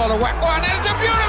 [0.00, 0.32] The way.
[0.40, 1.19] Oh, and it's a beautiful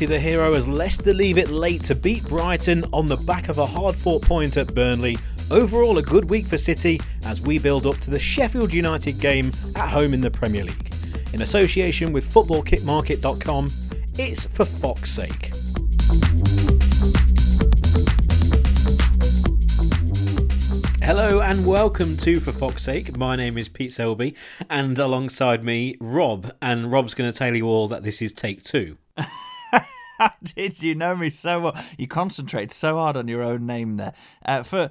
[0.00, 3.58] Marty the hero as Leicester leave it late to beat Brighton on the back of
[3.58, 5.18] a hard fought point at Burnley.
[5.50, 9.52] Overall, a good week for City as we build up to the Sheffield United game
[9.76, 10.94] at home in the Premier League.
[11.34, 13.68] In association with footballkitmarket.com,
[14.18, 15.52] it's for Fox's sake.
[21.02, 23.18] Hello and welcome to For Fox's Sake.
[23.18, 24.34] My name is Pete Selby,
[24.70, 26.54] and alongside me, Rob.
[26.62, 28.96] And Rob's going to tell you all that this is take two.
[30.20, 31.84] How did you know me so well?
[31.96, 34.12] You concentrate so hard on your own name there.
[34.44, 34.90] Uh, for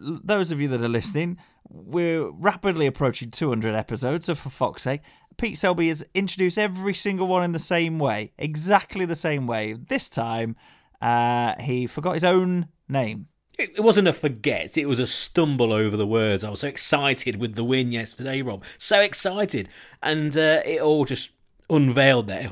[0.00, 1.36] those of you that are listening,
[1.68, 5.02] we're rapidly approaching 200 episodes, so for fuck's sake,
[5.36, 9.74] Pete Selby has introduced every single one in the same way, exactly the same way.
[9.74, 10.56] This time,
[11.02, 13.26] uh, he forgot his own name.
[13.58, 16.42] It wasn't a forget, it was a stumble over the words.
[16.42, 18.64] I was so excited with the win yesterday, Rob.
[18.78, 19.68] So excited.
[20.02, 21.30] And uh, it all just
[21.68, 22.50] unveiled there.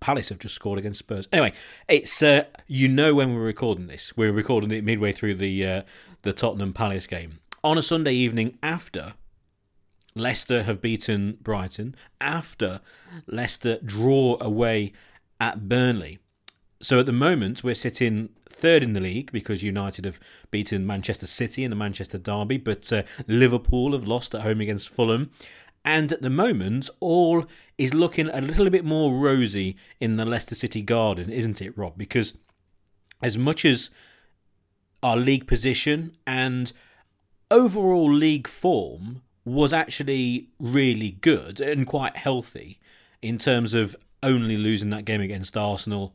[0.00, 1.28] Palace have just scored against Spurs.
[1.32, 1.52] Anyway,
[1.88, 4.16] it's uh, you know when we're recording this.
[4.16, 5.82] We're recording it midway through the uh,
[6.22, 9.14] the Tottenham Palace game on a Sunday evening after
[10.14, 12.80] Leicester have beaten Brighton, after
[13.26, 14.92] Leicester draw away
[15.38, 16.18] at Burnley.
[16.80, 21.26] So at the moment we're sitting third in the league because United have beaten Manchester
[21.26, 25.30] City in the Manchester derby, but uh, Liverpool have lost at home against Fulham.
[25.84, 27.46] And at the moment, all
[27.78, 31.96] is looking a little bit more rosy in the Leicester City garden, isn't it, Rob?
[31.96, 32.34] Because
[33.22, 33.90] as much as
[35.02, 36.72] our league position and
[37.50, 42.78] overall league form was actually really good and quite healthy
[43.22, 46.14] in terms of only losing that game against Arsenal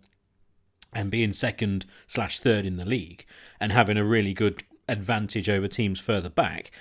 [0.93, 3.25] and being second slash third in the league
[3.59, 6.71] and having a really good advantage over teams further back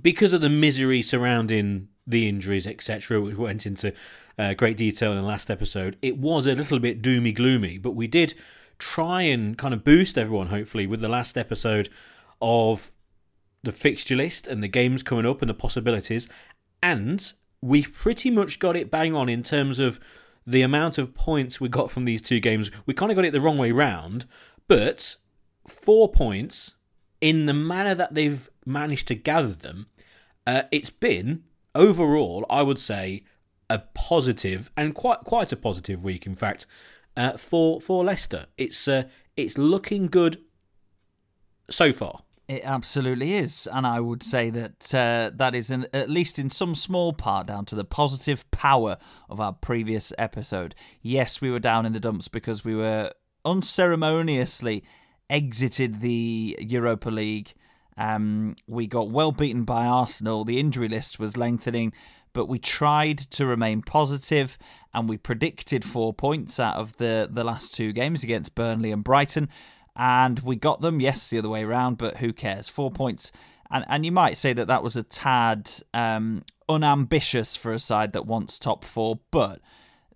[0.00, 3.92] because of the misery surrounding the injuries etc which went into
[4.38, 7.92] uh, great detail in the last episode it was a little bit doomy gloomy but
[7.92, 8.34] we did
[8.78, 11.88] try and kind of boost everyone hopefully with the last episode
[12.42, 12.90] of
[13.62, 16.28] the fixture list and the games coming up and the possibilities
[16.82, 17.32] and
[17.62, 19.98] we pretty much got it bang on in terms of
[20.46, 22.70] the amount of points we got from these two games.
[22.86, 24.26] We kind of got it the wrong way round,
[24.68, 25.16] but
[25.66, 26.74] four points
[27.20, 29.86] in the manner that they've managed to gather them,
[30.46, 31.44] uh, it's been
[31.74, 33.24] overall, I would say,
[33.70, 36.66] a positive and quite quite a positive week, in fact,
[37.16, 38.46] uh, for for Leicester.
[38.58, 39.04] It's uh,
[39.36, 40.42] it's looking good
[41.70, 42.22] so far.
[42.46, 46.74] It absolutely is, and I would say that uh, that is, at least in some
[46.74, 48.98] small part, down to the positive power
[49.30, 50.74] of our previous episode.
[51.00, 53.12] Yes, we were down in the dumps because we were
[53.46, 54.84] unceremoniously
[55.30, 57.54] exited the Europa League.
[57.96, 60.44] Um, we got well beaten by Arsenal.
[60.44, 61.92] The injury list was lengthening,
[62.32, 64.58] but we tried to remain positive,
[64.92, 69.04] and we predicted four points out of the the last two games against Burnley and
[69.04, 69.48] Brighton
[69.96, 71.00] and we got them.
[71.00, 72.68] Yes, the other way around, but who cares?
[72.68, 73.30] Four points,
[73.70, 78.12] and and you might say that that was a tad um, unambitious for a side
[78.12, 79.60] that wants top four, but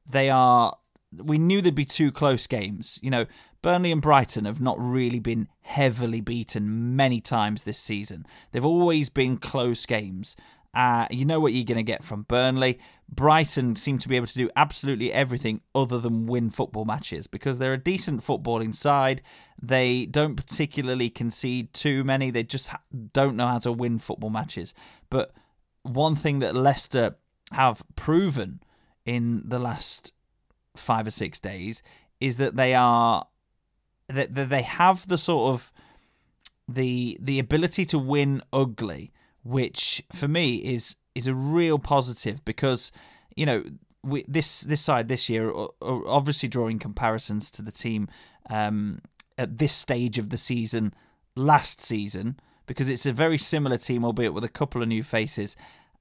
[0.09, 0.77] they are.
[1.13, 2.99] We knew there'd be two close games.
[3.03, 3.27] You know,
[3.61, 8.25] Burnley and Brighton have not really been heavily beaten many times this season.
[8.53, 10.37] They've always been close games.
[10.75, 12.79] Uh, you know what you're going to get from Burnley.
[13.09, 17.59] Brighton seem to be able to do absolutely everything other than win football matches because
[17.59, 19.23] they're a decent footballing side.
[19.61, 22.31] They don't particularly concede too many.
[22.31, 22.71] They just
[23.13, 24.75] don't know how to win football matches.
[25.11, 25.33] But
[25.83, 27.17] one thing that Leicester
[27.51, 28.63] have proven
[29.05, 30.13] in the last
[30.77, 31.83] five or six days
[32.21, 33.27] is that they are
[34.09, 35.73] that that they have the sort of
[36.67, 39.13] the the ability to win ugly,
[39.43, 42.93] which for me is is a real positive because
[43.37, 43.65] you know
[44.03, 45.53] we, this this side this year
[45.83, 48.09] obviously drawing comparisons to the team
[48.51, 49.01] um,
[49.37, 50.93] at this stage of the season
[51.35, 55.57] last season because it's a very similar team, albeit with a couple of new faces.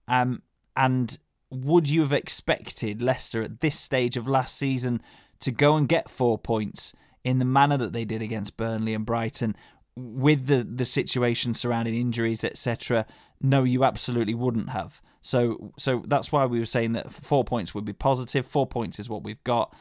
[0.08, 0.42] Um,
[0.76, 1.18] and
[1.50, 5.02] would you have expected Leicester at this stage of last season
[5.40, 6.94] to go and get four points
[7.28, 9.56] in the manner that they did against Burnley and Brighton,
[9.96, 13.06] with the the situation surrounding injuries, etc.?
[13.42, 15.02] No, you absolutely wouldn't have.
[15.22, 18.46] So, so that's why we were saying that four points would be positive.
[18.46, 19.76] Four points is what we've got,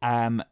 [0.00, 0.42] Um,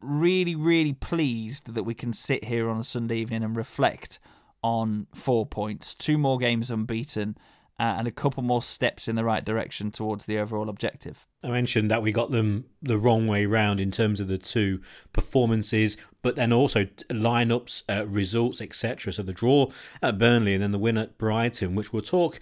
[0.00, 4.18] really, really pleased that we can sit here on a Sunday evening and reflect
[4.62, 7.36] on four points, two more games unbeaten,
[7.80, 11.26] uh, and a couple more steps in the right direction towards the overall objective.
[11.42, 14.82] I mentioned that we got them the wrong way round in terms of the two
[15.14, 19.14] performances, but then also lineups, uh, results, etc.
[19.14, 19.70] So the draw
[20.02, 22.38] at Burnley and then the win at Brighton, which we'll talk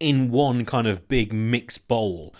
[0.00, 2.34] in one kind of big mixed bowl,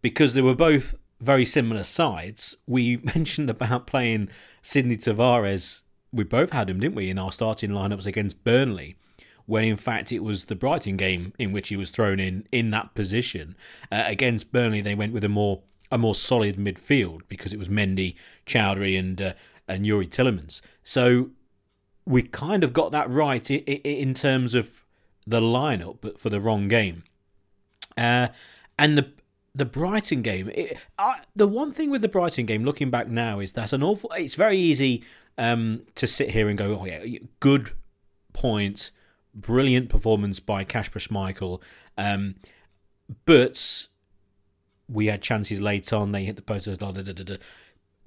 [0.00, 2.56] because they were both very similar sides.
[2.66, 4.28] We mentioned about playing
[4.60, 5.82] Sidnei Tavares.
[6.10, 8.96] We both had him, didn't we, in our starting lineups against Burnley
[9.46, 12.70] when in fact it was the Brighton game in which he was thrown in in
[12.70, 13.56] that position.
[13.90, 17.68] Uh, against Burnley, they went with a more a more solid midfield because it was
[17.68, 18.14] Mendy,
[18.46, 19.32] Choudhury, and uh,
[19.68, 20.60] and Youri Tielemans.
[20.82, 21.30] So
[22.04, 24.84] we kind of got that right in, in terms of
[25.26, 27.04] the lineup, but for the wrong game.
[27.96, 28.28] Uh,
[28.78, 29.12] and the
[29.54, 33.38] the Brighton game, it, uh, the one thing with the Brighton game, looking back now,
[33.38, 34.10] is that an awful.
[34.16, 35.04] It's very easy
[35.36, 37.72] um, to sit here and go, "Oh yeah, good
[38.32, 38.90] point,
[39.34, 41.60] brilliant performance by Kasper Schmeichel,"
[41.96, 42.36] um,
[43.24, 43.86] but
[44.88, 46.12] we had chances late on.
[46.12, 46.66] They hit the post.
[46.66, 47.36] Da, da, da,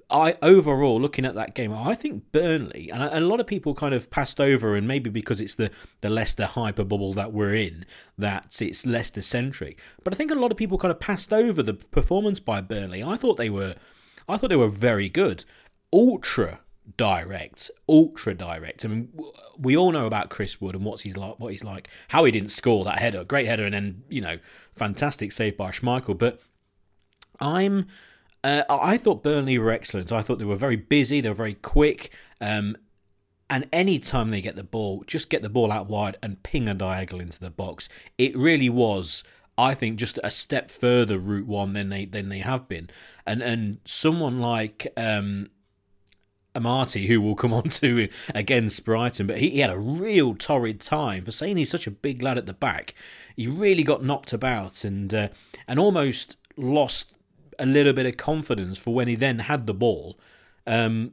[0.08, 3.92] I overall looking at that game, I think Burnley and a, lot of people kind
[3.92, 5.70] of passed over, and maybe because it's the
[6.00, 7.84] the Leicester hyper bubble that we're in,
[8.16, 9.80] that it's Leicester centric.
[10.04, 13.02] But I think a lot of people kind of passed over the performance by Burnley.
[13.02, 13.74] I thought they were,
[14.28, 15.44] I thought they were very good,
[15.92, 16.60] ultra
[16.96, 18.84] direct, ultra direct.
[18.84, 19.08] I mean,
[19.58, 22.32] we all know about Chris Wood and what's he's like, what he's like, how he
[22.32, 24.38] didn't score that header, great header, and then you know,
[24.74, 26.18] fantastic save by Schmeichel.
[26.18, 26.40] But
[27.40, 27.86] I'm
[28.46, 30.12] uh, I thought Burnley were excellent.
[30.12, 31.20] I thought they were very busy.
[31.20, 32.12] They were very quick.
[32.40, 32.76] Um,
[33.48, 36.68] and any time they get the ball, just get the ball out wide and ping
[36.68, 37.88] a diagonal into the box.
[38.18, 39.24] It really was,
[39.58, 42.88] I think, just a step further route one than they than they have been.
[43.26, 45.50] And and someone like um,
[46.56, 50.80] Amartey, who we'll come on to against Brighton, but he, he, had a real torrid
[50.80, 52.94] time for saying he's such a big lad at the back.
[53.36, 55.28] He really got knocked about and uh,
[55.68, 57.12] and almost lost
[57.58, 60.18] a little bit of confidence for when he then had the ball
[60.66, 61.12] um,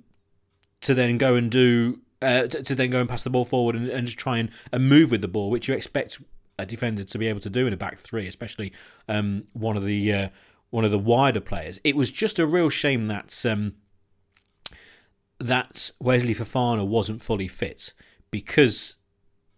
[0.82, 3.76] to then go and do uh, to, to, then go and pass the ball forward
[3.76, 6.22] and, and just try and, and move with the ball, which you expect
[6.58, 8.72] a defender to be able to do in a back three, especially
[9.10, 10.30] um, one of the uh,
[10.70, 11.80] one of the wider players.
[11.84, 13.76] It was just a real shame that um,
[15.48, 17.94] that Wesley Fofana wasn't fully fit
[18.32, 18.98] because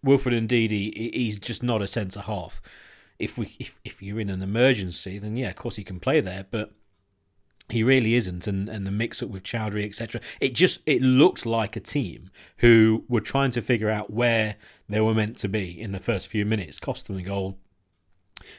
[0.02, 2.60] Wilfred Ndidi he's just not a centre half
[3.18, 6.20] if we if, if you're in an emergency, then yeah, of course he can play
[6.20, 6.72] there, but
[7.68, 10.20] he really isn't and, and the mix up with Choudhury, etc.
[10.40, 14.56] It just it looked like a team who were trying to figure out where
[14.88, 17.58] they were meant to be in the first few minutes, cost them the goal.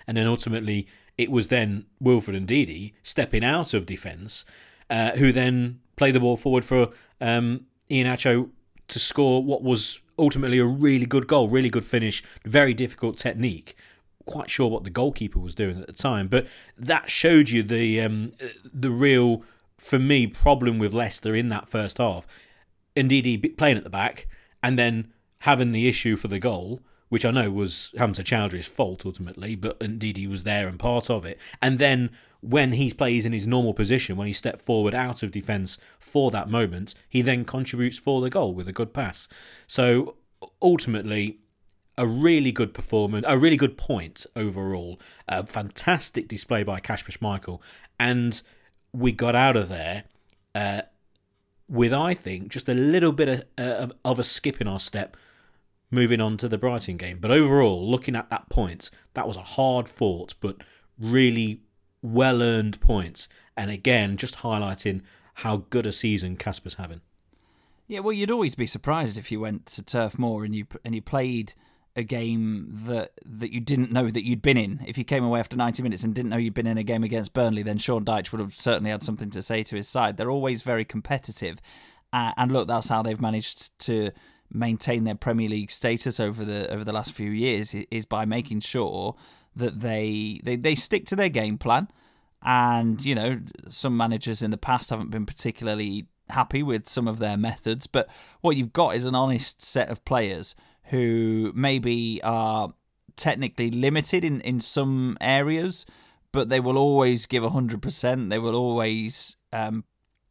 [0.06, 0.88] And then ultimately
[1.18, 4.44] it was then Wilfred Ndidi stepping out of defence,
[4.90, 6.90] uh, who then played the ball forward for
[7.20, 8.50] um, Iheanacho
[8.88, 13.76] to score what was ultimately a really good goal, really good finish, very difficult technique
[14.28, 16.46] quite sure what the goalkeeper was doing at the time, but
[16.78, 18.34] that showed you the um,
[18.72, 19.44] the real,
[19.80, 22.28] for me, problem with Leicester in that first half.
[22.96, 24.28] Ndidi playing at the back
[24.62, 29.06] and then having the issue for the goal, which I know was Hamza Choudhury's fault
[29.06, 31.40] ultimately, but Ndidi was there and part of it.
[31.62, 35.32] And then when he plays in his normal position, when he stepped forward out of
[35.32, 39.28] defence for that moment, he then contributes for the goal with a good pass.
[39.68, 40.16] So
[40.62, 41.40] ultimately,
[41.98, 45.00] a really good performance, a really good point overall.
[45.28, 47.60] A fantastic display by Kasper Schmeichel,
[48.00, 48.42] and
[48.94, 50.04] we got out of there
[50.54, 50.82] uh,
[51.68, 55.18] with, I think, just a little bit of, uh, of a skip in our step,
[55.90, 57.18] moving on to the Brighton game.
[57.20, 60.58] But overall, looking at that point, that was a hard fought but
[61.00, 61.62] really
[62.02, 65.02] well earned points, and again, just highlighting
[65.36, 67.02] how good a season Kasper's having.
[67.88, 70.94] Yeah, well, you'd always be surprised if you went to Turf Moor and you and
[70.94, 71.54] you played
[71.96, 74.82] a game that that you didn't know that you'd been in.
[74.86, 77.04] If you came away after 90 minutes and didn't know you'd been in a game
[77.04, 80.18] against Burnley, then Sean Dyche would have certainly had something to say to his side.
[80.18, 81.60] They're always very competitive,
[82.12, 84.12] uh, and look, that's how they've managed to
[84.52, 88.62] maintain their Premier League status over the over the last few years is by making
[88.62, 89.16] sure
[89.58, 91.90] that they they, they stick to their game plan.
[92.42, 97.20] And you know, some managers in the past haven't been particularly happy with some of
[97.20, 98.10] their methods, but
[98.42, 100.56] what you've got is an honest set of players
[100.90, 102.70] who maybe are
[103.16, 105.86] technically limited in, in some areas,
[106.32, 108.30] but they will always give 100%.
[108.30, 109.84] They will always um,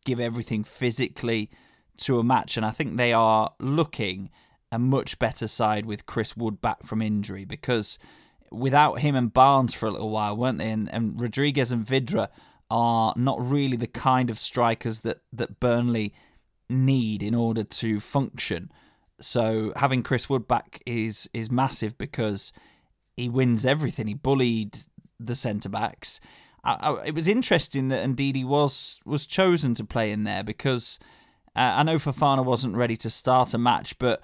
[0.04, 1.50] give everything physically
[1.99, 2.56] to a match.
[2.56, 4.30] And I think they are looking
[4.73, 7.99] a much better side with Chris Wood back from injury because
[8.50, 10.70] without him and Barnes for a little while, weren't they?
[10.70, 12.28] And, and Rodriguez and Vydra
[12.70, 16.14] are not really the kind of strikers that, that Burnley
[16.68, 18.70] need in order to function.
[19.20, 22.52] So having Chris Wood back is is massive because
[23.16, 24.08] he wins everything.
[24.08, 24.76] He bullied
[25.18, 26.20] the centre backs.
[26.64, 30.98] I, I, it was interesting that Ndidi was was chosen to play in there because
[31.54, 34.22] uh, I know Fofana wasn't ready to start a match, but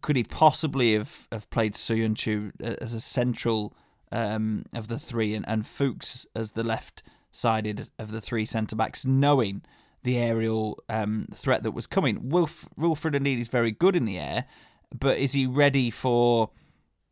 [0.00, 3.74] could he possibly have, have played Söyüncü as a central
[4.12, 8.76] um, of the three and, and Fuchs as the left sided of the three centre
[8.76, 9.62] backs, knowing
[10.02, 12.28] the aerial um, threat that was coming?
[12.28, 14.46] Wilf, Wilfred Ndidi is very good in the air,
[14.98, 16.50] but is he ready for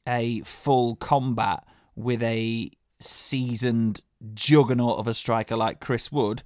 [0.07, 1.65] a full combat
[1.97, 4.01] with a seasoned
[4.33, 6.43] juggernaut of a striker like Chris Wood?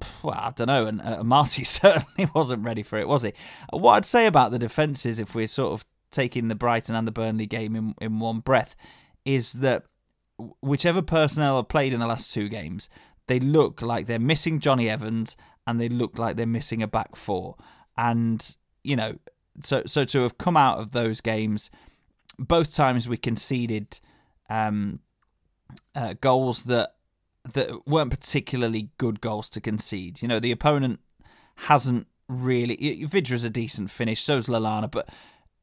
[0.22, 3.32] Well, I don't know, and uh, Marty certainly wasn't ready for it, was he?
[3.70, 7.12] What I'd say about the defences, if we're sort of taking the Brighton and the
[7.12, 8.74] Burnley game in, in one breath,
[9.24, 9.84] is that
[10.60, 12.88] whichever personnel have played in the last two games,
[13.26, 15.36] they look like they're missing Jonny Evans
[15.66, 17.56] and they look like they're missing a back four.
[17.96, 19.18] And, you know,
[19.62, 21.70] so so to have come out of those games,
[22.38, 24.00] both times we conceded
[24.48, 25.00] um,
[25.94, 26.94] uh, goals that
[27.52, 30.22] that weren't particularly good goals to concede.
[30.22, 31.00] You know, the opponent
[31.56, 32.76] hasn't really.
[33.06, 35.08] Vydra's a decent finish, so's Lallana, but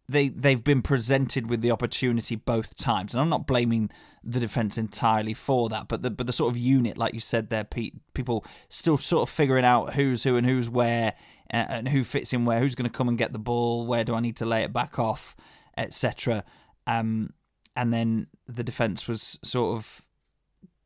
[0.07, 3.89] they they've been presented with the opportunity both times, and I'm not blaming
[4.23, 7.49] the defense entirely for that, but the but the sort of unit, like you said
[7.49, 11.13] there, Pete, people still sort of figuring out who's who and who's where,
[11.49, 14.15] and who fits in where, who's going to come and get the ball, where do
[14.15, 15.35] I need to lay it back off,
[15.77, 16.43] etc.
[16.87, 17.31] Um,
[17.75, 20.05] and then the defense was sort of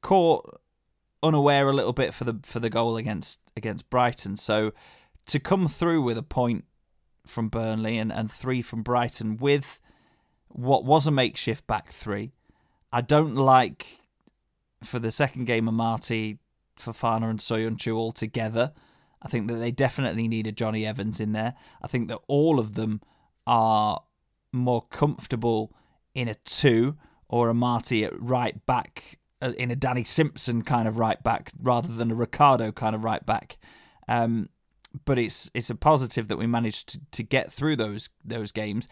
[0.02, 0.60] caught
[1.22, 4.38] unaware a little bit for the for the goal against against Brighton.
[4.38, 4.72] So
[5.28, 6.66] to come through with a point
[7.26, 9.80] from Burnley and, and three from Brighton with
[10.48, 12.32] what was a makeshift back three.
[12.92, 14.00] I don't like
[14.84, 16.40] for the second game of Marty,
[16.80, 18.74] Fofana and Söyüncü all together.
[19.22, 21.54] I think that they definitely need a Jonny Evans in there.
[21.82, 23.02] I think that all of them
[23.46, 24.02] are
[24.52, 25.76] more comfortable
[26.16, 26.98] in a two
[27.28, 32.12] or Amartey at right back in a Danny Simpson kind of right back rather than
[32.12, 33.58] a Ricardo kind of right back.
[34.08, 34.50] Um,
[35.06, 38.88] but it's it's a positive that we managed to, to get through those those games.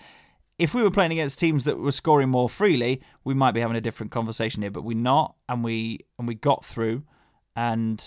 [0.59, 3.77] If we were playing against teams that were scoring more freely, we might be having
[3.77, 4.71] a different conversation here.
[4.71, 7.03] But we're not, and we and we got through.
[7.55, 8.03] And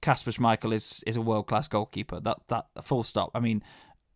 [0.00, 2.20] Kasper Schmeichel is is a world class goalkeeper.
[2.20, 3.30] That that full stop.
[3.34, 3.62] I mean,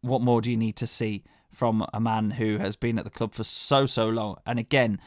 [0.01, 3.11] what more do you need to see from a man who has been at the
[3.11, 4.37] club for so so long?
[4.47, 4.99] And again,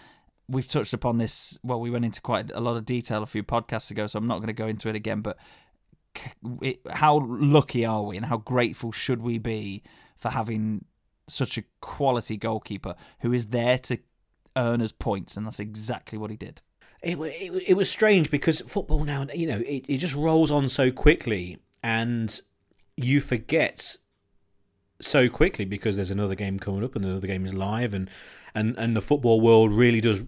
[0.54, 1.60] we've touched upon this.
[1.64, 4.28] Well, we went into quite a lot of detail a few podcasts ago, so I'm
[4.28, 5.22] not going to go into it again.
[5.22, 5.38] But
[6.92, 9.84] how lucky are we and how grateful should we be
[10.18, 10.86] for having
[11.28, 13.98] such a quality goalkeeper who is there to
[14.56, 16.62] earn us points and that's exactly what he did
[17.02, 20.70] it, it, it was strange because football now you know it, it just rolls on
[20.70, 22.42] so quickly and
[22.96, 23.98] you forget
[25.02, 28.10] so quickly because there's another game coming up and another game is live and
[28.54, 30.22] and and the football world really does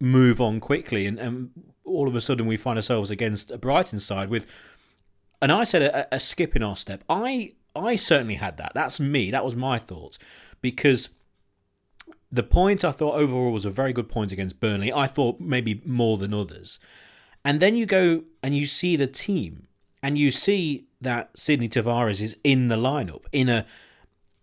[0.00, 1.50] move on quickly and, and
[1.84, 4.46] all of a sudden we find ourselves against a Brighton side with
[5.40, 7.04] and I said a, a skip in our step.
[7.08, 8.72] I I certainly had that.
[8.74, 9.30] That's me.
[9.30, 10.18] That was my thoughts
[10.62, 11.10] because
[12.32, 14.92] the point I thought overall was a very good point against Burnley.
[14.92, 16.78] I thought maybe more than others.
[17.44, 19.68] And then you go and you see the team
[20.02, 23.66] and you see that Sidnei Tavares is in the lineup in a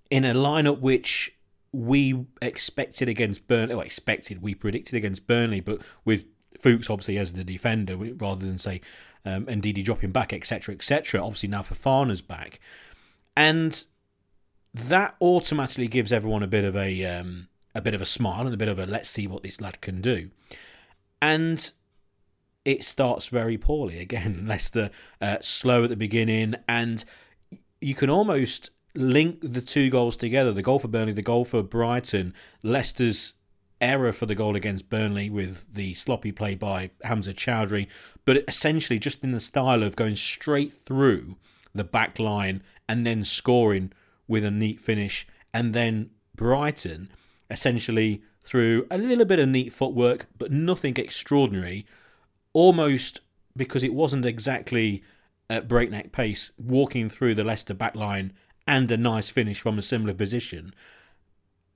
[0.09, 1.32] in a lineup which
[1.73, 3.75] we expected against Burnley.
[3.75, 6.23] Well, expected we predicted against Burnley, but with
[6.59, 8.79] Fuchs obviously as the defender rather than say
[9.25, 11.21] um, and dropping back, etc., etc.
[11.21, 12.59] Obviously now Fofana's back,
[13.35, 13.83] and
[14.73, 18.53] that automatically gives everyone a bit of a um, a bit of a smile and
[18.53, 20.29] a bit of a let's see what this lad can do,
[21.21, 21.71] and
[22.65, 24.45] it starts very poorly again.
[24.47, 27.03] Leicester uh, slow at the beginning, and
[27.81, 31.63] you can almost link the two goals together: the goal for Burnley, the goal for
[31.63, 33.33] Brighton, Leicester's
[33.81, 37.87] error for the goal against Burnley with the sloppy play by Hamza Choudhury,
[38.23, 41.35] but essentially just in the style of going straight through
[41.75, 43.91] the back line and then scoring
[44.27, 45.27] with a neat finish.
[45.53, 47.09] And then Brighton
[47.49, 51.85] essentially through a little bit of neat footwork, but nothing extraordinary,
[52.53, 53.21] almost
[53.55, 55.03] because it wasn't exactly
[55.49, 58.31] at breakneck pace, walking through the Leicester back line
[58.67, 60.73] and a nice finish from a similar position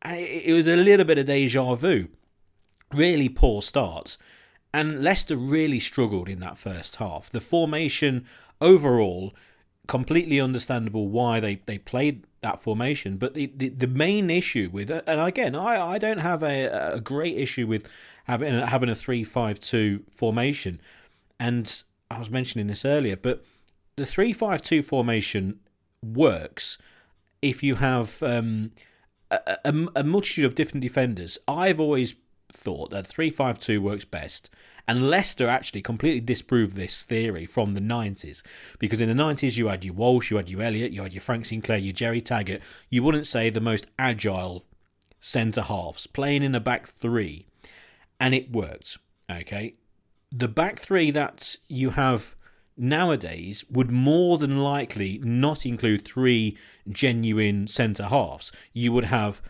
[0.05, 2.07] it was a little bit of deja vu.
[2.93, 4.17] Really poor starts.
[4.73, 7.29] And Leicester really struggled in that first half.
[7.29, 8.25] The formation
[8.61, 9.33] overall,
[9.87, 13.17] completely understandable why they, they played that formation.
[13.17, 16.93] But the, the, the main issue with it, and again, I, I don't have a,
[16.93, 17.87] a great issue with
[18.25, 20.79] having, having a 3 5 2 formation.
[21.39, 23.43] And I was mentioning this earlier, but
[23.95, 25.59] the three-five-two formation
[26.15, 26.77] works
[27.41, 28.71] if you have um,
[29.29, 31.37] a, a, a multitude of different defenders.
[31.47, 32.15] I've always
[32.51, 34.49] thought that three-five-two works best.
[34.87, 38.41] And Leicester actually completely disproved this theory from the 90s.
[38.79, 41.21] Because in the 90s, you had your Walsh, you had your Elliott, you had your
[41.21, 42.61] Frank Sinclair, your Gerry Taggart.
[42.89, 44.63] You wouldn't say the most agile
[45.19, 47.47] centre halves playing in a back three.
[48.17, 48.97] And it worked.
[49.29, 49.75] Okay.
[50.31, 52.36] The back three that you have
[52.77, 56.57] nowadays would more than likely not include three
[56.89, 58.51] genuine centre halves.
[58.73, 59.41] You would have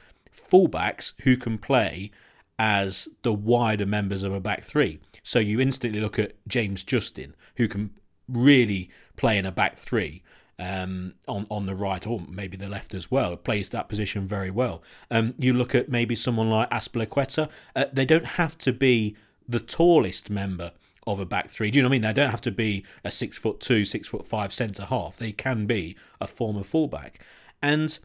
[0.52, 2.12] fullbacks who can play
[2.60, 5.00] as the wider members of a back three.
[5.24, 7.92] So you instantly look at James Justin, who can
[8.28, 10.24] really play in a back three
[10.60, 13.36] um, on on the right or maybe the left as well.
[13.38, 14.82] Plays that position very well.
[15.12, 17.50] Um, you look at maybe someone like Azpilicueta.
[17.76, 19.16] Uh, they don't have to be
[19.48, 20.72] the tallest member
[21.08, 21.72] of a back three.
[21.72, 22.02] Do you know what I mean?
[22.04, 25.18] They don't have to be a six foot two, six foot five centre half.
[25.18, 27.24] They can be a former fullback,
[27.62, 27.98] and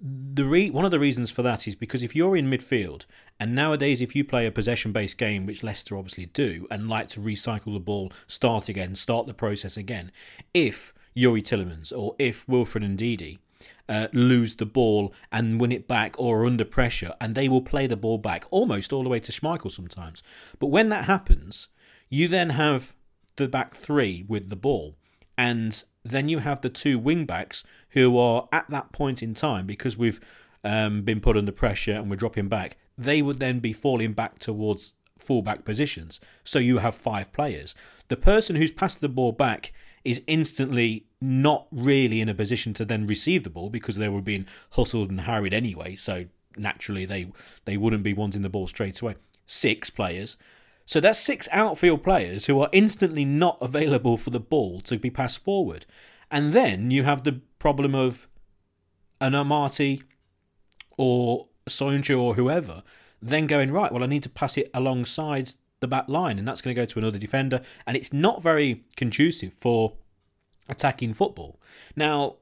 [0.00, 3.04] the re- one of the reasons for that is because if you're in midfield
[3.38, 7.08] and nowadays if you play a possession based game which Leicester obviously do and like
[7.08, 10.10] to recycle the ball start again start the process again
[10.54, 13.38] if Youri Tielemans or if Wilfred Ndidi
[13.88, 17.62] uh, lose the ball and win it back or are under pressure and they will
[17.62, 20.22] play the ball back almost all the way to Schmeichel sometimes
[20.58, 21.68] but when that happens
[22.08, 22.94] you then have
[23.36, 24.96] the back three with the ball
[25.36, 29.66] and then you have the two wing backs who are at that point in time
[29.66, 30.20] because we've
[30.64, 32.76] um, been put under pressure and we're dropping back.
[32.96, 36.20] They would then be falling back towards fullback positions.
[36.44, 37.74] So you have five players.
[38.08, 39.72] The person who's passed the ball back
[40.04, 44.22] is instantly not really in a position to then receive the ball because they were
[44.22, 45.96] being hustled and harried anyway.
[45.96, 47.30] So naturally they
[47.64, 49.16] they wouldn't be wanting the ball straight away.
[49.46, 50.36] Six players.
[50.86, 55.10] So that's six outfield players who are instantly not available for the ball to be
[55.10, 55.86] passed forward.
[56.30, 58.26] And then you have the problem of
[59.20, 60.02] an Amartey
[60.96, 62.82] or Söyüncü or whoever
[63.22, 66.62] then going, right, well, I need to pass it alongside the back line, and that's
[66.62, 67.60] going to go to another defender.
[67.86, 69.92] And it's not very conducive for
[70.68, 71.60] attacking football.
[71.94, 72.36] Now,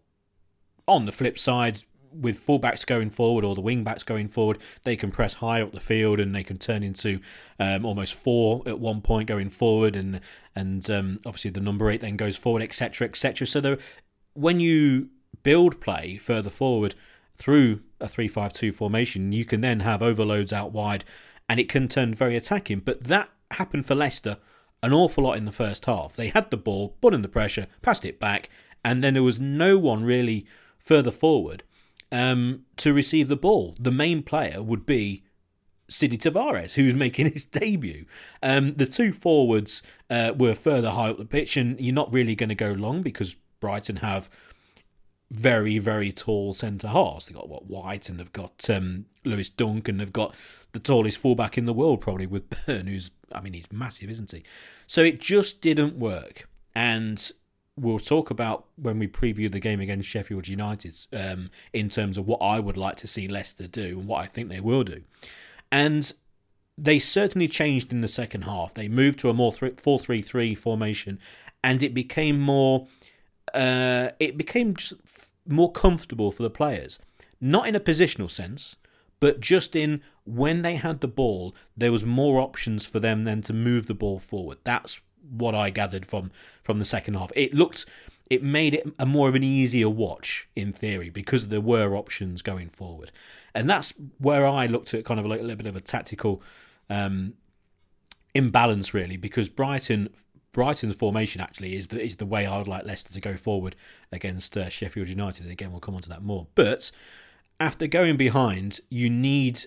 [0.87, 4.97] on the flip side, with fullbacks going forward or the wing backs going forward, they
[4.97, 7.21] can press high up the field and they can turn into
[7.59, 10.21] um, almost four at one point going forward, and
[10.55, 13.47] and um, obviously the number eight then goes forward, etc., etc.
[13.47, 13.77] So
[14.35, 15.09] when you
[15.43, 16.95] build play further forward
[17.37, 21.05] through a three-five-two formation, you can then have overloads out wide,
[21.51, 22.79] and it can turn very attacking.
[22.79, 24.39] But that happened for Leicester
[24.85, 26.15] an awful lot in the first half.
[26.15, 28.49] They had the ball, put in the pressure, passed it back,
[28.85, 30.47] and then there was no one really
[30.79, 31.65] further forward
[32.13, 33.75] um, to receive the ball.
[33.81, 35.25] The main player would be
[35.89, 38.07] Sidi Tavares, who's making his debut.
[38.45, 42.37] Um, the two forwards uh, were further high up the pitch, and you're not really
[42.37, 44.31] going to go long because Brighton have
[45.33, 47.27] very, very tall centre halves.
[47.27, 50.33] They've got what White, and they've got um, Lewis Dunk, and they've got
[50.73, 54.31] the tallest fullback in the world, probably with Burn, who's I mean he's massive, isn't
[54.31, 54.43] he?
[54.87, 57.31] So it just didn't work, and
[57.77, 62.27] we'll talk about when we preview the game against Sheffield United um, in terms of
[62.27, 65.03] what I would like to see Leicester do and what I think they will do.
[65.73, 66.13] And
[66.77, 68.75] they certainly changed in the second half.
[68.75, 71.19] They moved to a more 4 3 3 formation
[71.63, 72.87] and it became more.
[73.55, 74.77] Uh, it became
[75.47, 76.99] more comfortable for the players.
[77.41, 78.77] Not in a positional sense,
[79.21, 83.43] but just in when they had the ball, there was more options for them than
[83.43, 84.59] to move the ball forward.
[84.65, 86.31] That's what I gathered from
[86.63, 87.31] from the second half.
[87.37, 87.87] It looked
[88.29, 92.43] it made it a more of an easier watch in theory because there were options
[92.43, 93.13] going forward,
[93.55, 96.43] and that's where I looked at kind of like a little bit of a tactical
[96.89, 97.35] um,
[98.35, 100.09] imbalance really because Brighton.
[100.53, 103.77] Brighton's formation actually is the is the way I would like Leicester to go forward
[104.11, 105.45] against uh, Sheffield United.
[105.45, 106.49] And again, we'll come on to that more.
[106.57, 106.91] But
[107.61, 109.67] after going behind, you need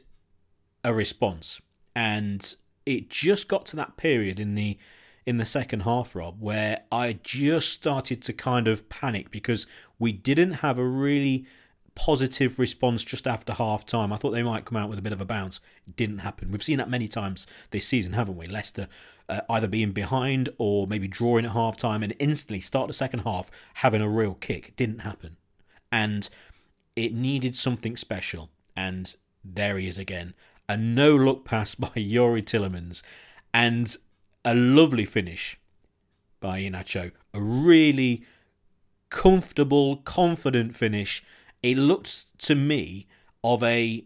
[0.83, 1.61] a response,
[1.95, 4.77] and it just got to that period in the
[5.25, 9.65] in the second half, Rob, where I just started to kind of panic because
[9.97, 11.45] we didn't have a really
[11.95, 14.11] positive response just after half time.
[14.11, 15.61] I thought they might come out with a bit of a bounce.
[15.87, 16.51] It didn't happen.
[16.51, 18.47] We've seen that many times this season, haven't we?
[18.47, 18.89] Leicester
[19.29, 23.19] uh, either being behind or maybe drawing at half time and instantly start the second
[23.19, 24.69] half having a real kick.
[24.69, 25.37] It didn't happen.
[25.91, 26.27] And
[26.95, 28.49] it needed something special.
[28.75, 30.33] And there he is again.
[30.67, 33.01] A no look pass by Youri Tielemans.
[33.53, 33.95] And
[34.45, 35.57] a lovely finish
[36.39, 37.11] by Iheanacho.
[37.33, 38.23] A really
[39.09, 41.23] comfortable, confident finish.
[41.61, 43.07] It looked to me
[43.43, 44.05] of a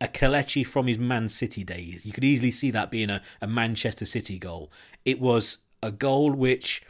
[0.00, 2.06] a Kelechi from his Man City days.
[2.06, 4.70] You could easily see that being a, a Manchester City goal.
[5.04, 6.84] It was a goal which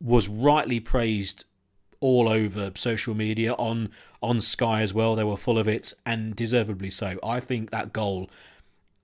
[0.00, 1.44] was rightly praised
[2.00, 3.90] all over social media on
[4.22, 5.14] on Sky as well.
[5.14, 7.18] They were full of it, and deservedly so.
[7.22, 8.30] I think that goal.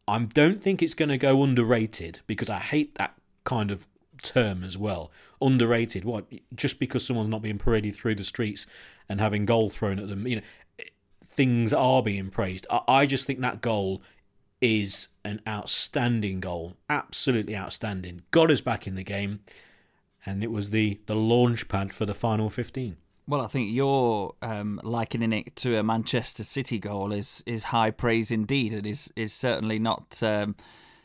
[0.09, 3.87] I don't think it's going to go underrated because I hate that kind of
[4.23, 5.13] term as well.
[5.41, 6.05] Underrated.
[6.05, 6.27] What?
[6.55, 8.67] Just because someone's not being paraded through the streets
[9.09, 10.43] and having goal thrown at them, you know,
[11.25, 12.67] things are being praised.
[12.69, 14.03] I, I just think that goal
[14.61, 16.77] is an outstanding goal.
[16.89, 18.23] Absolutely outstanding.
[18.31, 19.41] Got us back in the game
[20.25, 22.97] and it was the the launch pad for the final 15.
[23.27, 27.91] Well, I think you're um, likening it to a Manchester City goal is is high
[27.91, 28.73] praise indeed.
[28.73, 30.57] And It is is certainly not um,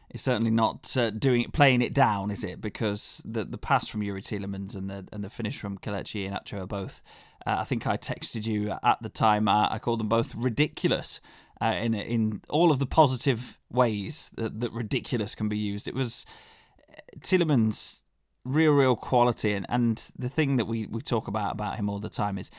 [0.10, 2.60] is certainly not uh, doing playing it down, is it?
[2.60, 6.62] Because the the pass from Youri Tielemans and the and the finish from Kelechi Iheanacho
[6.62, 7.03] are both.
[7.45, 9.47] Uh, I think I texted you at the time.
[9.47, 11.21] Uh, I called them both ridiculous.
[11.60, 15.88] Uh, in in all of the positive ways that, that ridiculous can be used.
[15.88, 16.25] It was
[16.89, 18.01] uh, Tielemans
[18.48, 19.54] real, real quality.
[19.54, 22.50] And, and the thing that we, we talk about about him all the time is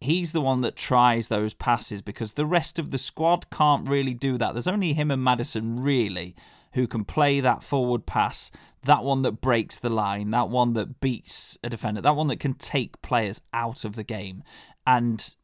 [0.00, 4.14] he's the one that tries those passes because the rest of the squad can't really
[4.14, 4.54] do that.
[4.54, 6.34] There's only him and Maddison, really
[6.74, 8.50] who can play that forward pass,
[8.84, 12.40] that one that breaks the line, that one that beats a defender, that one that
[12.40, 14.42] can take players out of the game.
[14.86, 15.34] And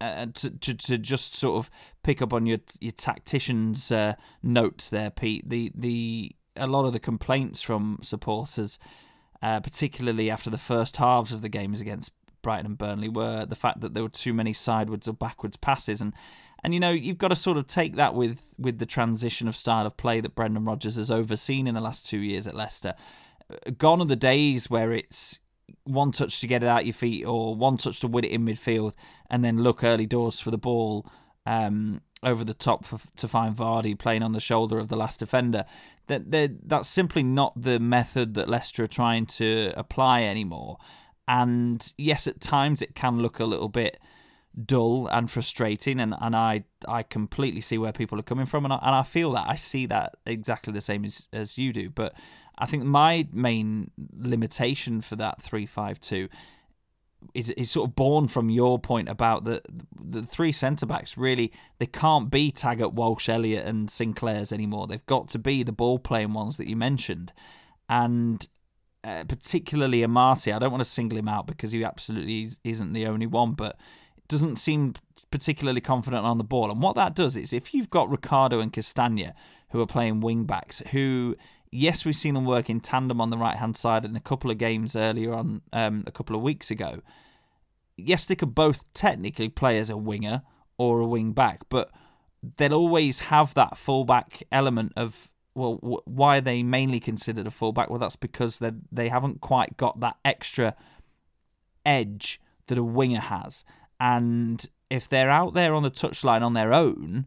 [0.00, 1.70] uh, to, to to just sort of
[2.02, 5.48] pick up on your your tactician's uh, notes there, Pete.
[5.48, 8.78] The the a lot of the complaints from supporters
[9.42, 13.56] uh, particularly after the first halves of the games against Brighton and Burnley, were the
[13.56, 16.00] fact that there were too many sidewards or backwards passes.
[16.00, 16.12] And
[16.62, 19.56] and you know you've got to sort of take that with with the transition of
[19.56, 22.94] style of play that Brendan Rodgers has overseen in the last two years at Leicester.
[23.50, 25.40] Uh, gone are the days where it's
[25.84, 28.44] one touch to get it out your feet or one touch to win it in
[28.44, 28.92] midfield
[29.30, 31.06] and then look early doors for the ball
[31.46, 35.20] um, over the top for, to find Vardy playing on the shoulder of the last
[35.20, 35.64] defender
[36.06, 40.78] that that's simply not the method that Leicester are trying to apply anymore.
[41.26, 43.98] And yes, at times it can look a little bit
[44.66, 48.74] dull and frustrating, and, and I I completely see where people are coming from, and
[48.74, 51.88] I, and I feel that I see that exactly the same as as you do.
[51.88, 52.14] But
[52.58, 56.28] I think my main limitation for that three five two
[57.32, 59.62] is, is sort of born from your point about the
[59.98, 61.16] the three centre backs.
[61.16, 64.86] Really, they can't be Taggart, Walsh, Elliott, and Sinclair's anymore.
[64.86, 67.32] They've got to be the ball playing ones that you mentioned,
[67.88, 68.46] and
[69.02, 70.54] uh, particularly Amartey.
[70.54, 73.78] I don't want to single him out because he absolutely isn't the only one, but
[74.28, 74.94] doesn't seem
[75.30, 76.70] particularly confident on the ball.
[76.70, 79.34] And what that does is if you've got Ricardo and Castagna
[79.70, 81.36] who are playing wing backs who
[81.74, 84.50] yes, we've seen them work in tandem on the right hand side in a couple
[84.50, 87.00] of games earlier on, um, a couple of weeks ago.
[87.96, 90.42] Yes, they could both technically play as a winger
[90.78, 91.90] or a wing back, but
[92.56, 97.88] they'll always have that fullback element of well, why are they mainly considered a fullback?
[97.88, 100.74] Well, that's because they they haven't quite got that extra
[101.86, 103.64] edge that a winger has,
[104.00, 107.26] and if they're out there on the touchline on their own,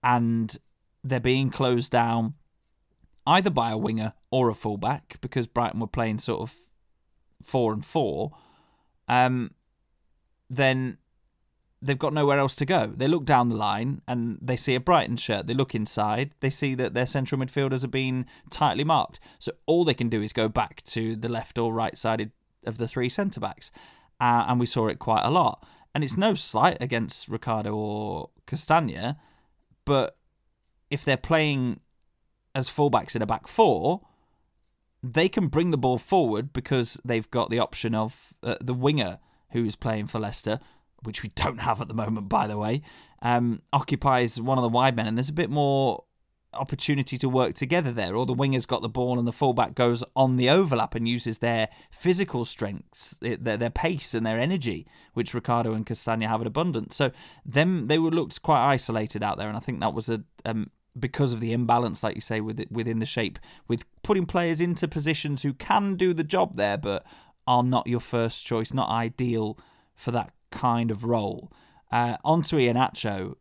[0.00, 0.56] and
[1.02, 2.34] they're being closed down
[3.26, 6.54] either by a winger or a fullback because Brighton were playing sort of
[7.42, 8.32] four and four,
[9.08, 9.52] um,
[10.48, 10.98] then
[11.82, 12.92] they've got nowhere else to go.
[12.96, 15.46] They look down the line and they see a Brighton shirt.
[15.46, 16.32] They look inside.
[16.40, 19.20] They see that their central midfielders are being tightly marked.
[19.38, 22.32] So all they can do is go back to the left or right sided
[22.64, 23.70] of the three centre backs.
[24.20, 25.64] Uh, and we saw it quite a lot.
[25.94, 29.18] And it's no slight against Ricardo or Castagna,
[29.84, 30.16] but
[30.90, 31.80] if they're playing
[32.56, 34.00] as fullbacks in a back four,
[35.02, 39.18] they can bring the ball forward because they've got the option of uh, the winger
[39.50, 40.58] who's playing for Leicester,
[41.02, 42.80] which we don't have at the moment, by the way,
[43.20, 46.04] um, occupies one of the wide men, and there's a bit more
[46.54, 48.16] opportunity to work together there.
[48.16, 51.38] Or the winger's got the ball and the fullback goes on the overlap and uses
[51.38, 56.46] their physical strengths, their, their pace and their energy, which Ricardo and Castagna have in
[56.46, 56.96] abundance.
[56.96, 57.10] So
[57.44, 60.70] them they were looked quite isolated out there, and I think that was a um,
[60.98, 64.60] because of the imbalance, like you say, with it, within the shape, with putting players
[64.60, 67.04] into positions who can do the job there, but
[67.46, 69.58] are not your first choice, not ideal
[69.94, 71.52] for that kind of role.
[71.92, 73.34] Uh, onto Iheanacho,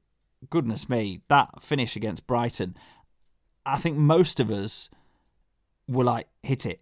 [0.50, 2.76] goodness me, that finish against Brighton,
[3.66, 4.90] I think most of us
[5.88, 6.82] were like, hit it.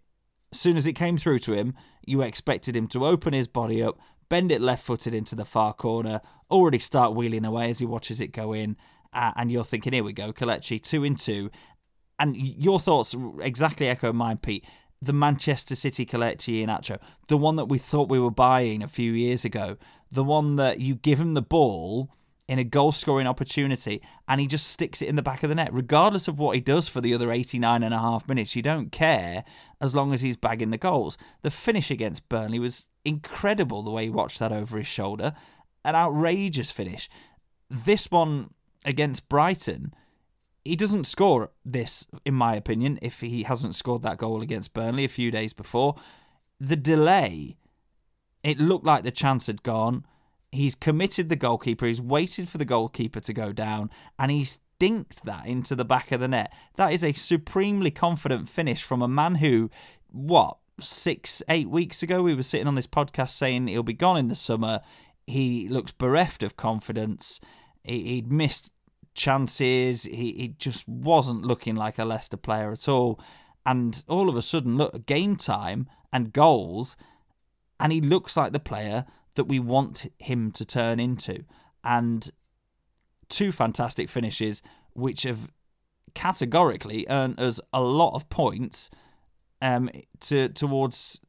[0.52, 1.74] As soon as it came through to him,
[2.06, 3.98] you expected him to open his body up,
[4.30, 8.20] bend it left footed into the far corner, already start wheeling away as he watches
[8.20, 8.76] it go in,
[9.13, 11.49] uh, and you're thinking, here we go, Kelechi, two in two.
[12.19, 14.65] And your thoughts exactly echo mine, Pete.
[15.02, 16.97] The Manchester City Kelechi Iheanacho,
[17.28, 19.76] the one that we thought we were buying a few years ago,
[20.10, 22.10] the one that you give him the ball
[22.47, 25.56] in a goal scoring opportunity and he just sticks it in the back of the
[25.56, 28.56] net, regardless of what he does for the other 89 and a half minutes.
[28.56, 29.43] You don't care
[29.82, 31.17] as long as he's bagging the goals.
[31.41, 35.34] The finish against Burnley was incredible the way he watched that over his shoulder.
[35.86, 37.10] An outrageous finish.
[37.69, 38.52] This one
[38.86, 39.93] against Brighton,
[40.63, 45.06] he doesn't score this, in my opinion, if he hasn't scored that goal against Burnley
[45.06, 45.96] a few days before.
[46.60, 47.58] The delay,
[48.43, 50.06] it looked like the chance had gone
[50.54, 55.22] he's committed the goalkeeper, he's waited for the goalkeeper to go down, and he's dinked
[55.24, 56.54] that into the back of the net.
[56.76, 59.69] That is a supremely confident finish from a man who,
[60.12, 64.17] what, six, eight weeks ago, we were sitting on this podcast saying he'll be gone
[64.17, 64.82] in the summer.
[65.26, 67.39] He looks bereft of confidence.
[67.84, 68.72] He, would missed
[69.13, 70.04] chances.
[70.04, 73.19] He, he just wasn't looking like a Leicester player at all.
[73.65, 76.98] And all of a sudden, look, game time and goals,
[77.80, 81.43] and he looks like the player that we want him to turn into.
[81.84, 82.30] And
[83.30, 84.62] two fantastic finishes,
[84.93, 85.50] which have
[86.13, 88.89] categorically earned us a lot of points
[89.62, 91.22] um, to towards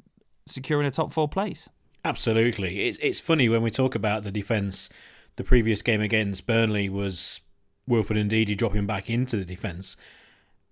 [0.46, 1.68] securing a top four place.
[2.04, 4.90] Absolutely, it's it's funny when we talk about the defence.
[5.36, 7.40] The previous game against Burnley was
[7.86, 9.96] Wilfred and Ndidi dropping back into the defence,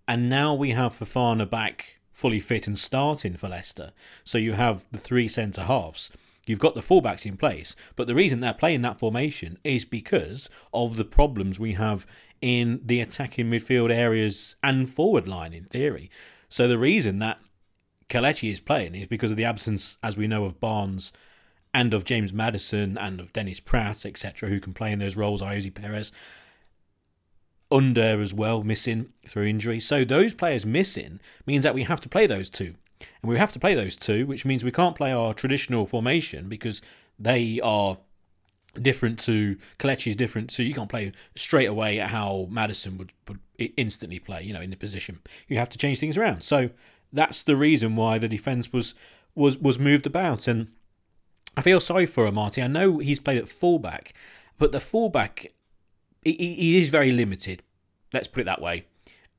[0.06, 3.92] and now we have Fofana back fully fit and starting for Leicester.
[4.22, 6.10] So you have the three centre halves.
[6.46, 10.48] You've got the fullbacks in place, but the reason they're playing that formation is because
[10.72, 12.06] of the problems we have
[12.40, 16.10] in the attacking midfield areas and forward line, in theory.
[16.48, 17.38] So the reason that
[18.08, 21.12] Kelechi is playing is because of the absence, as we know, of Barnes
[21.74, 25.42] and of James Maddison and of Dennis Praet, etc., who can play in those roles,
[25.42, 26.12] Ayoze Perez.
[27.70, 29.80] Under as well, missing through injury.
[29.80, 32.74] So those players missing means that we have to play those two
[33.22, 36.48] and we have to play those two, which means we can't play our traditional formation
[36.48, 36.82] because
[37.18, 37.98] they are
[38.80, 43.40] different to Kelechi is different to you can't play straight away how Maddison would, would
[43.76, 45.20] instantly play, you know, in the position.
[45.48, 46.42] You have to change things around.
[46.42, 46.70] So
[47.12, 48.94] that's the reason why the defence was
[49.34, 50.48] was was moved about.
[50.48, 50.68] And
[51.56, 52.62] I feel sorry for Amartey.
[52.62, 54.14] I know he's played at fullback,
[54.58, 55.52] but the fullback
[56.24, 57.62] he, he is very limited.
[58.12, 58.86] Let's put it that way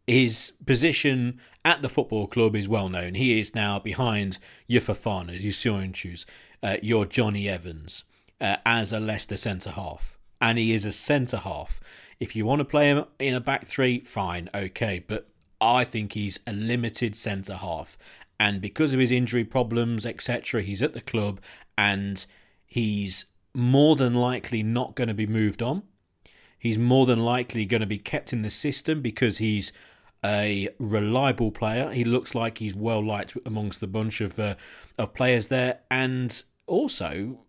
[0.07, 3.15] his position at the football club is well known.
[3.15, 6.15] He is now behind your Fofanas, your
[6.61, 8.03] uh, your Jonny Evans
[8.41, 10.17] uh, as a Leicester centre half.
[10.41, 11.79] And he is a centre half.
[12.19, 15.03] If you want to play him in a back three, fine, okay.
[15.05, 15.29] But
[15.61, 17.97] I think he's a limited centre half.
[18.39, 21.39] And because of his injury problems, etc., he's at the club
[21.77, 22.25] and
[22.65, 25.83] he's more than likely not going to be moved on.
[26.57, 29.73] He's more than likely going to be kept in the system because he's
[30.23, 31.91] a reliable player.
[31.91, 34.55] He looks like he's well liked amongst the bunch of uh,
[34.97, 37.39] of players there, and also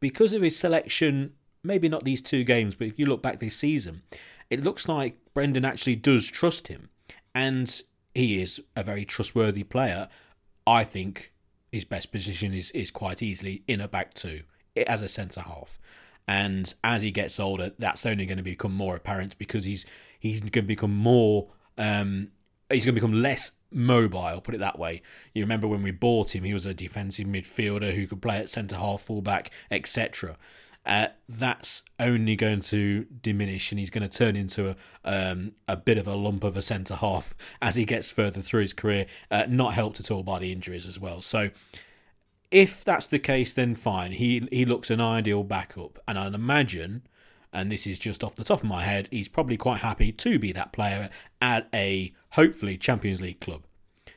[0.00, 3.56] because of his selection, maybe not these two games, but if you look back this
[3.56, 4.02] season,
[4.50, 6.90] it looks like Brendan actually does trust him,
[7.34, 7.82] and
[8.14, 10.08] he is a very trustworthy player.
[10.66, 11.32] I think
[11.72, 14.42] his best position is is quite easily in a back two
[14.86, 15.78] as a centre half.
[16.28, 19.86] And as he gets older, that's only going to become more apparent because he's
[20.18, 21.48] he's going to become more
[21.78, 22.28] um,
[22.70, 25.02] he's going to become less mobile, put it that way.
[25.34, 28.50] You remember when we bought him, he was a defensive midfielder who could play at
[28.50, 30.36] centre half, fullback, etc.
[30.86, 35.76] Uh, that's only going to diminish, and he's going to turn into a um, a
[35.76, 39.06] bit of a lump of a centre half as he gets further through his career.
[39.30, 41.20] Uh, not helped at all by the injuries as well.
[41.20, 41.50] So,
[42.50, 44.12] if that's the case, then fine.
[44.12, 47.02] He he looks an ideal backup, and I'd imagine
[47.52, 50.38] and this is just off the top of my head, he's probably quite happy to
[50.38, 51.08] be that player
[51.40, 53.62] at a hopefully Champions League club.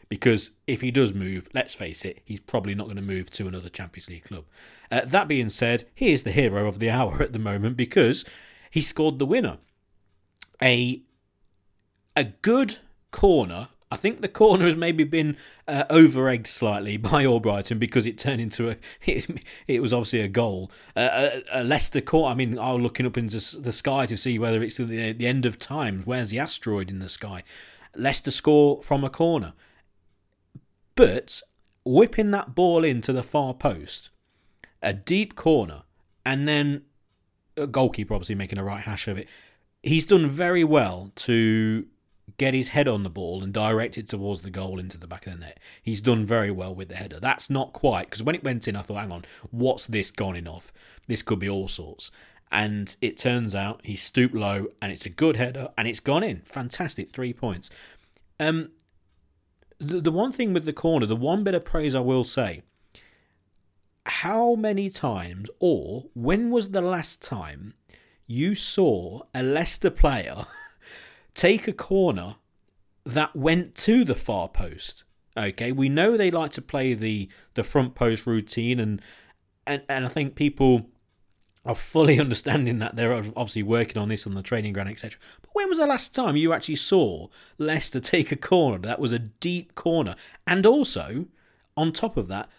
[0.09, 3.47] Because if he does move, let's face it, he's probably not going to move to
[3.47, 4.45] another Champions League club.
[4.91, 8.25] Uh, that being said, he is the hero of the hour at the moment because
[8.71, 9.59] he scored the winner.
[10.61, 11.03] A
[12.15, 12.79] a good
[13.11, 15.35] corner I think the corner has maybe been
[15.67, 18.77] uh, over egged slightly by Albrighton because it turned into a.
[19.05, 20.71] It, it was obviously a goal.
[20.95, 22.31] Uh, a, a, Leicester corner.
[22.31, 25.25] I mean, I was looking up into the sky to see whether it's the, the
[25.25, 26.03] end of time.
[26.05, 27.43] Where's the asteroid in the sky?
[27.95, 29.53] Leicester score from a corner.
[30.99, 31.43] But
[31.85, 34.09] whipping that ball into the far post,
[34.81, 35.83] a deep corner,
[36.25, 36.81] and then
[37.55, 39.29] a goalkeeper obviously making a right hash of it.
[39.81, 41.85] He's done very well to
[42.35, 45.25] get his head on the ball and direct it towards the goal into the back
[45.25, 45.57] of the net.
[45.81, 47.21] He's done very well with the header.
[47.21, 50.35] That's not quite because when it went in, I thought, hang on, what's this gone
[50.35, 50.73] in off?
[51.07, 52.11] This could be all sorts.
[52.51, 56.23] And it turns out he stooped low and it's a good header and it's gone
[56.23, 56.41] in.
[56.41, 57.69] Fantastic, three points.
[58.37, 58.71] Um,
[59.79, 62.61] the, the one thing with the corner, the one bit of praise I will say,
[64.05, 67.73] how many times or when was the last time
[68.27, 70.45] you saw a Leicester player
[71.33, 72.35] take a corner
[73.05, 75.03] that went to the far post.
[75.35, 79.01] Okay, we know they like to play the the front post routine, and
[79.65, 80.89] and and I think people
[81.65, 85.19] are fully understanding that they're obviously working on this on the training ground, etc.
[85.41, 89.11] But when was the last time you actually saw Leicester take a corner that was
[89.11, 90.15] a deep corner,
[90.47, 91.25] and also
[91.75, 92.49] on top of that,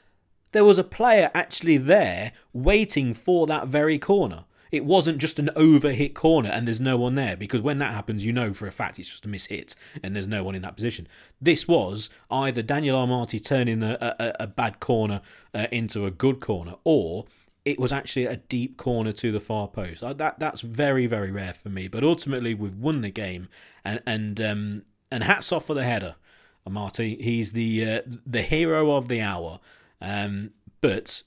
[0.52, 4.44] there was a player actually there waiting for that very corner.
[4.72, 8.24] It wasn't just an overhit corner and there's no one there because when that happens,
[8.24, 10.76] you know for a fact it's just a mishit and there's no one in that
[10.76, 11.08] position.
[11.40, 16.40] This was either Daniel Amartey turning a, a, a bad corner uh, into a good
[16.40, 17.26] corner or
[17.64, 20.00] it was actually a deep corner to the far post.
[20.00, 21.88] That that's very very rare for me.
[21.88, 23.48] But ultimately, we've won the game,
[23.84, 26.16] and and um, and hats off for the header,
[26.68, 27.20] Amartey.
[27.20, 29.60] He's the uh, the hero of the hour.
[30.00, 31.22] Um, but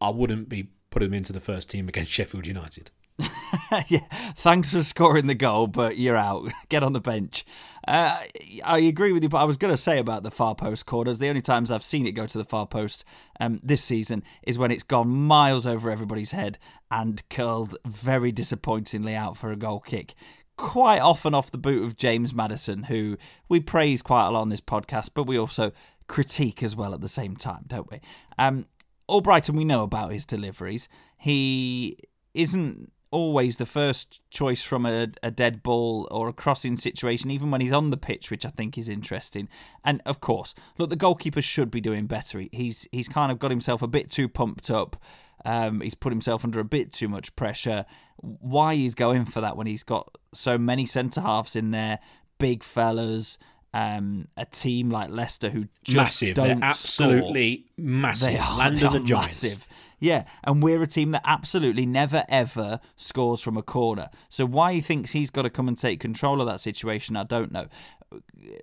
[0.00, 2.90] I wouldn't be putting him into the first team against Sheffield United.
[3.88, 4.06] yeah,
[4.36, 6.50] thanks for scoring the goal, but you're out.
[6.68, 7.44] Get on the bench.
[7.86, 8.20] Uh,
[8.64, 11.18] I agree with you, but I was going to say about the far post corners.
[11.18, 13.04] The only times I've seen it go to the far post
[13.40, 16.58] um, this season is when it's gone miles over everybody's head
[16.90, 20.14] and curled very disappointingly out for a goal kick.
[20.56, 23.16] Quite often off the boot of James Maddison, who
[23.48, 25.72] we praise quite a lot on this podcast, but we also
[26.08, 28.00] critique as well at the same time, don't we?
[28.38, 28.66] Um,
[29.08, 30.88] Albrighton, we know about his deliveries.
[31.16, 31.98] He
[32.34, 37.50] isn't always the first choice from a, a dead ball or a crossing situation, even
[37.50, 39.48] when he's on the pitch, which I think is interesting.
[39.84, 42.42] And of course, look, the goalkeeper should be doing better.
[42.50, 44.96] He's he's kind of got himself a bit too pumped up.
[45.44, 47.84] Um, he's put himself under a bit too much pressure.
[48.16, 51.98] Why he's going for that when he's got so many centre halves in there,
[52.38, 53.38] big fellas,
[53.74, 56.34] um, a team like Leicester who just massive.
[56.34, 57.84] don't They're absolutely score.
[57.86, 58.28] massive.
[58.28, 59.42] They are, Land they of the Giants.
[59.44, 59.66] massive.
[59.98, 64.08] Yeah, and we're a team that absolutely never ever scores from a corner.
[64.28, 67.22] So why he thinks he's got to come and take control of that situation, I
[67.22, 67.68] don't know.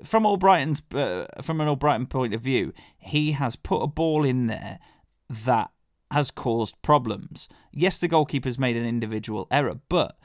[0.04, 4.48] From Albrighton's, uh, from an Albrighton point of view, he has put a ball in
[4.48, 4.80] there
[5.30, 5.72] that
[6.12, 7.48] has caused problems.
[7.72, 10.18] Yes, the goalkeeper's made an individual error, but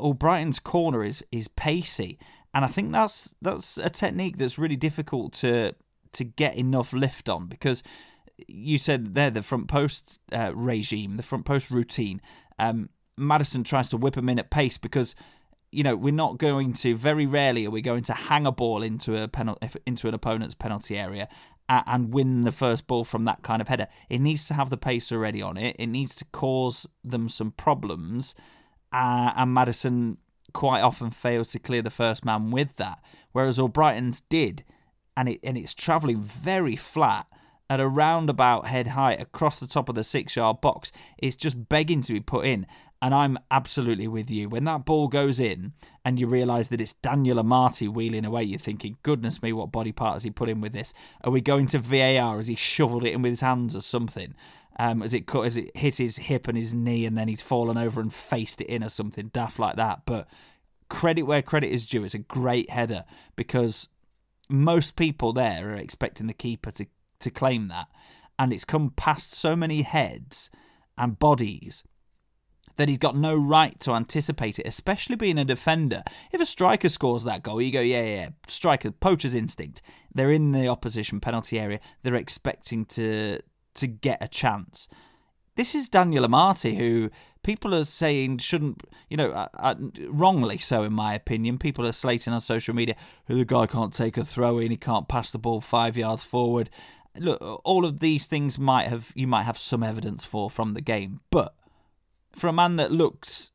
[0.00, 2.18] Albrighton's corner is is pacey,
[2.54, 5.74] and I think that's that's a technique that's really difficult to
[6.12, 7.82] to get enough lift on because
[8.48, 12.20] you said there the front post uh, regime, the front post routine.
[12.58, 15.14] Um, Maddison tries to whip him in at pace because
[15.70, 18.82] you know we're not going to very rarely are we going to hang a ball
[18.82, 21.28] into a penalty into an opponent's penalty area
[21.68, 23.86] and win the first ball from that kind of header.
[24.10, 25.76] It needs to have the pace already on it.
[25.78, 28.34] It needs to cause them some problems,
[28.92, 30.18] uh, and Maddison
[30.52, 33.00] quite often fails to clear the first man with that,
[33.32, 34.64] whereas Albrighton's did,
[35.16, 37.26] and it and it's travelling very flat
[37.72, 40.92] at a roundabout head height across the top of the six yard box.
[41.16, 42.66] It's just begging to be put in.
[43.00, 44.48] And I'm absolutely with you.
[44.48, 45.72] When that ball goes in
[46.04, 49.90] and you realise that it's Daniel Amartey wheeling away, you're thinking, goodness me, what body
[49.90, 50.94] part has he put in with this?
[51.24, 52.36] Are we going to VAR?
[52.36, 54.36] Has he shoveled it in with his hands or something?
[54.78, 57.42] Um, has it cut, has it hit his hip and his knee and then he's
[57.42, 60.02] fallen over and faced it in or something daft like that?
[60.06, 60.28] But
[60.88, 62.04] credit where credit is due.
[62.04, 63.04] It's a great header
[63.36, 63.88] because
[64.48, 66.86] most people there are expecting the keeper to,
[67.20, 67.88] to claim that.
[68.38, 70.50] And it's come past so many heads
[70.98, 71.84] and bodies
[72.76, 76.02] that he's got no right to anticipate it, especially being a defender.
[76.32, 79.82] If a striker scores that goal, you go, yeah, yeah, striker, poacher's instinct.
[80.14, 81.80] They're in the opposition penalty area.
[82.02, 83.40] They're expecting to
[83.74, 84.88] to get a chance.
[85.54, 87.10] This is Daniel Amartey, who
[87.42, 89.74] people are saying shouldn't, you know, uh, uh,
[90.08, 91.58] wrongly so, in my opinion.
[91.58, 94.76] People are slating on social media, who the guy can't take a throw in, he
[94.76, 96.70] can't pass the ball five yards forward.
[97.18, 100.80] Look, all of these things might have you might have some evidence for from the
[100.80, 101.54] game, but
[102.34, 103.50] for a man that looks,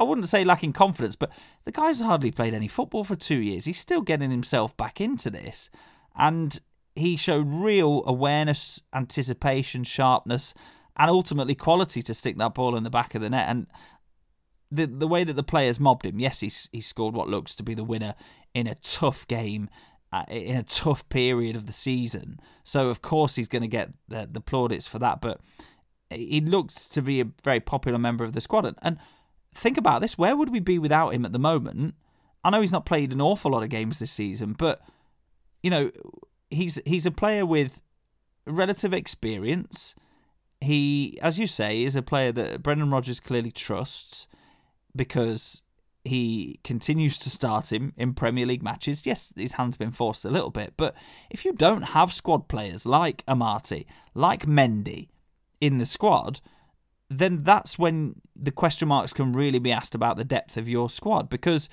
[0.00, 1.30] I wouldn't say lacking confidence, but
[1.64, 3.66] the guy's hardly played any football for two years.
[3.66, 5.68] He's still getting himself back into this,
[6.16, 6.58] and
[6.96, 10.54] he showed real awareness, anticipation, sharpness,
[10.96, 13.48] and ultimately quality to stick that ball in the back of the net.
[13.48, 13.66] And
[14.70, 17.62] the the way that the players mobbed him, yes, he's he scored what looks to
[17.62, 18.14] be the winner
[18.54, 19.68] in a tough game.
[20.12, 23.90] Uh, in a tough period of the season, so of course he's going to get
[24.06, 25.20] the, the plaudits for that.
[25.20, 25.40] But
[26.08, 28.64] he looks to be a very popular member of the squad.
[28.66, 28.98] And, and
[29.52, 31.96] think about this: where would we be without him at the moment?
[32.44, 34.80] I know he's not played an awful lot of games this season, but
[35.60, 35.90] you know
[36.50, 37.82] he's he's a player with
[38.46, 39.94] relative experience.
[40.60, 44.26] He, as you say, is a player that Brendan Rodgers clearly trusts
[44.94, 45.62] because
[46.06, 49.04] he continues to start him in Premier League matches.
[49.04, 50.94] Yes, his hand's been forced a little bit, but
[51.30, 55.08] if you don't have squad players like Amartey, like Mendy
[55.60, 56.40] in the squad,
[57.10, 60.88] then that's when the question marks can really be asked about the depth of your
[60.88, 61.68] squad because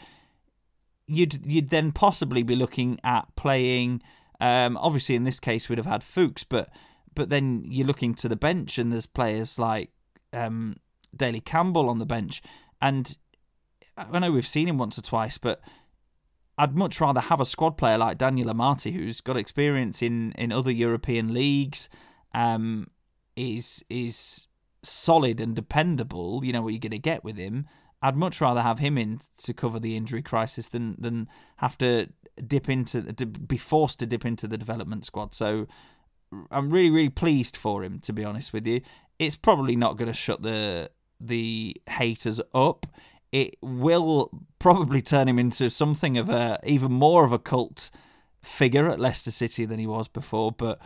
[1.07, 4.01] you'd you'd then possibly be looking at playing.
[4.43, 6.69] Um, obviously, in this case, we'd have had Fuchs, but
[7.15, 9.89] but then you're looking to the bench, and there's players like
[10.33, 10.75] um,
[11.15, 12.41] Daley Campbell on the bench,
[12.81, 13.15] and
[13.95, 15.61] I know we've seen him once or twice, but
[16.57, 20.51] I'd much rather have a squad player like Daniel Amartey, who's got experience in, in
[20.51, 21.87] other European leagues,
[22.33, 22.87] um,
[23.37, 24.49] is is
[24.81, 26.43] solid and dependable.
[26.43, 27.65] You know what you're going to get with him.
[28.01, 32.09] I'd much rather have him in to cover the injury crisis than than have to
[32.36, 35.36] dip into to be forced to dip into the development squad.
[35.36, 35.67] So
[36.51, 37.99] I'm really really pleased for him.
[37.99, 38.81] To be honest with you,
[39.19, 42.86] it's probably not going to shut the the haters up.
[43.31, 44.29] It will
[44.59, 47.89] probably turn him into something of a even more of a cult
[48.41, 50.51] figure at Leicester City than he was before.
[50.51, 50.79] But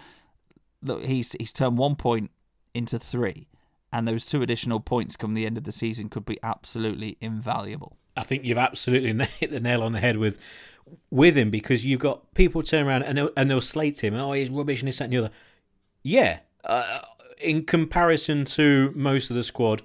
[0.81, 2.31] look, he's he's turned one point
[2.73, 3.47] into three,
[3.91, 7.97] and those two additional points come the end of the season could be absolutely invaluable.
[8.15, 10.39] I think you've absolutely hit the nail on the head with
[11.09, 14.13] with him because you've got people turn around and they'll, and they'll slate him.
[14.13, 15.31] and Oh, he's rubbish and this that and the other.
[16.03, 16.99] Yeah, uh,
[17.39, 19.81] in comparison to most of the squad,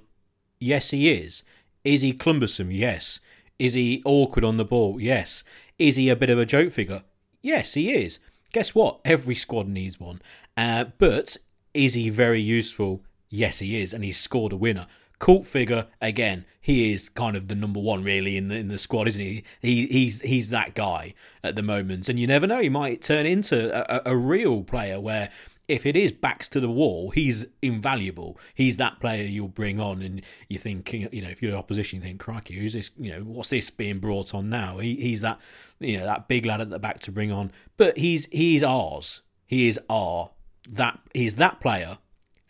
[0.59, 1.43] yes, he is.
[1.85, 2.71] Is he cumbersome?
[2.71, 3.21] Yes.
[3.59, 5.01] Is he awkward on the ball?
[5.01, 5.45] Yes.
[5.79, 7.03] Is he a bit of a joke figure?
[7.43, 8.19] Yes, he is.
[8.53, 9.01] Guess what?
[9.05, 10.21] Every squad needs one.
[10.57, 11.37] Uh, but
[11.75, 13.05] is he very useful?
[13.29, 14.87] Yes, he is, and he's scored a winner.
[15.23, 16.47] Cult figure again.
[16.61, 19.45] He is kind of the number one really in the in the squad, isn't he?
[19.61, 21.15] He he's he's that guy
[21.45, 22.61] at the moment, and you never know.
[22.61, 25.31] He might turn into a, a, real player where
[25.69, 28.37] if it is backs to the wall, he's invaluable.
[28.53, 32.03] He's that player you'll bring on, and you think, you know, if you're opposition, you
[32.03, 32.91] think, crikey, who's this?
[32.99, 34.79] You know, what's this being brought on now?
[34.79, 35.39] He, he's that,
[35.79, 37.53] you know, that big lad at the back to bring on.
[37.77, 39.23] But he's he's ours.
[39.47, 40.33] He is our
[40.69, 41.99] that he's that player,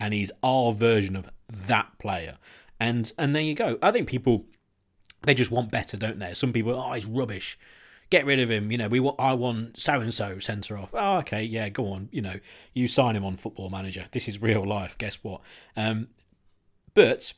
[0.01, 2.39] and he's our version of that player.
[2.83, 3.79] And and there you go.
[3.81, 4.45] I think people
[5.25, 6.35] they just want better, don't they?
[6.35, 7.59] Some people, oh, he's rubbish
[8.13, 8.71] get rid of him.
[8.71, 10.91] You know, we want, I want so and so centre off.
[10.93, 12.11] Oh, okay, yeah, go on.
[12.13, 12.41] You know,
[12.75, 14.05] you sign him on Football Manager.
[14.13, 14.99] This is real life.
[14.99, 15.41] Guess what?
[15.79, 16.09] Um,
[16.93, 17.33] but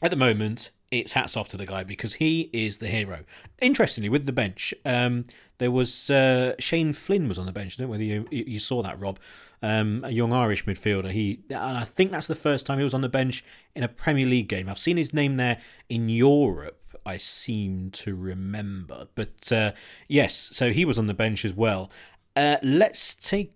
[0.00, 3.20] at the moment, it's hats off to the guy because he is the hero.
[3.60, 5.24] Interestingly, with the bench, um,
[5.58, 7.74] there was uh, Shane Flynn was on the bench.
[7.74, 9.18] I don't know whether you you saw that, Rob.
[9.62, 11.10] Um, a young Irish midfielder.
[11.10, 13.88] He and I think that's the first time he was on the bench in a
[13.88, 14.68] Premier League game.
[14.68, 19.08] I've seen his name there in Europe I seem to remember.
[19.14, 19.72] But uh,
[20.08, 21.90] yes, so he was on the bench as well.
[22.36, 23.54] Uh, let's take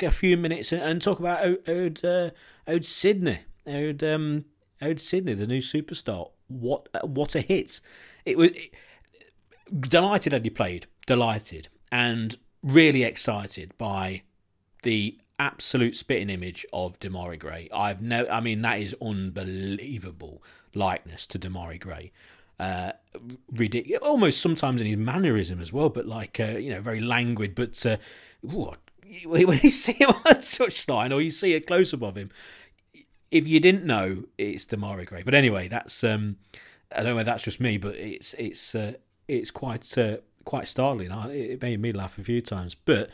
[0.00, 2.30] a few minutes and, talk about Ode, uh,
[2.66, 3.40] Sidnei.
[3.66, 4.44] Ode, um,
[4.80, 6.30] Sidnei, the new superstar.
[6.48, 7.80] What what a hit!
[8.24, 8.72] It was it,
[9.78, 14.22] delighted that he played, delighted, and really excited by
[14.82, 17.68] the absolute spitting image of Demarai Gray.
[17.72, 20.42] I've no, I mean that is unbelievable
[20.74, 22.12] likeness to Demarai Gray
[22.58, 22.92] uh,
[23.52, 27.54] ridiculous, almost sometimes in his mannerism as well, but like uh, you know, very languid.
[27.54, 27.96] But uh,
[28.40, 28.78] what
[29.24, 32.30] when you see him on touchline or you see a close up of him,
[33.30, 35.22] if you didn't know, it's Demarai Gray.
[35.22, 36.36] But anyway, that's um,
[36.94, 38.94] I don't know that's just me, but it's it's uh,
[39.28, 41.10] it's quite uh, quite startling.
[41.30, 42.74] It made me laugh a few times.
[42.74, 43.10] But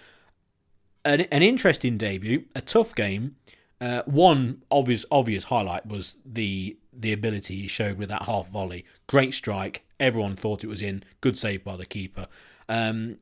[1.05, 3.37] an an interesting debut, a tough game.
[3.81, 8.85] Uh, one obvious obvious highlight was the the ability he showed with that half volley.
[9.07, 9.85] Great strike.
[9.99, 11.05] Everyone thought it was in.
[11.21, 12.27] Good save by the keeper.
[12.69, 13.19] Um,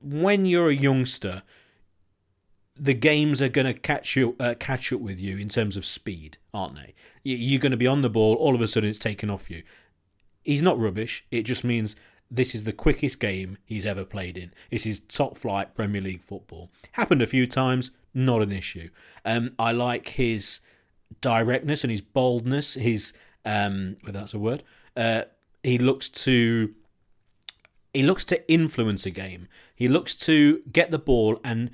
[0.00, 1.42] when you're a youngster,
[2.78, 5.84] the games are going to catch you uh, catch up with you in terms of
[5.84, 6.94] speed, aren't they?
[7.24, 8.34] You're going to be on the ball.
[8.34, 9.62] All of a sudden, it's taken off you.
[10.44, 11.24] He's not rubbish.
[11.30, 11.96] It just means
[12.30, 14.52] this is the quickest game he's ever played in.
[14.70, 16.70] This is top flight Premier League football.
[16.92, 18.90] Happened a few times, not an issue.
[19.24, 20.60] Um, I like his
[21.20, 23.12] directness and his boldness, his
[23.44, 24.62] um, that's a word,
[24.96, 25.22] uh,
[25.62, 26.74] he looks to
[27.94, 29.48] he looks to influence a game.
[29.74, 31.70] He looks to get the ball and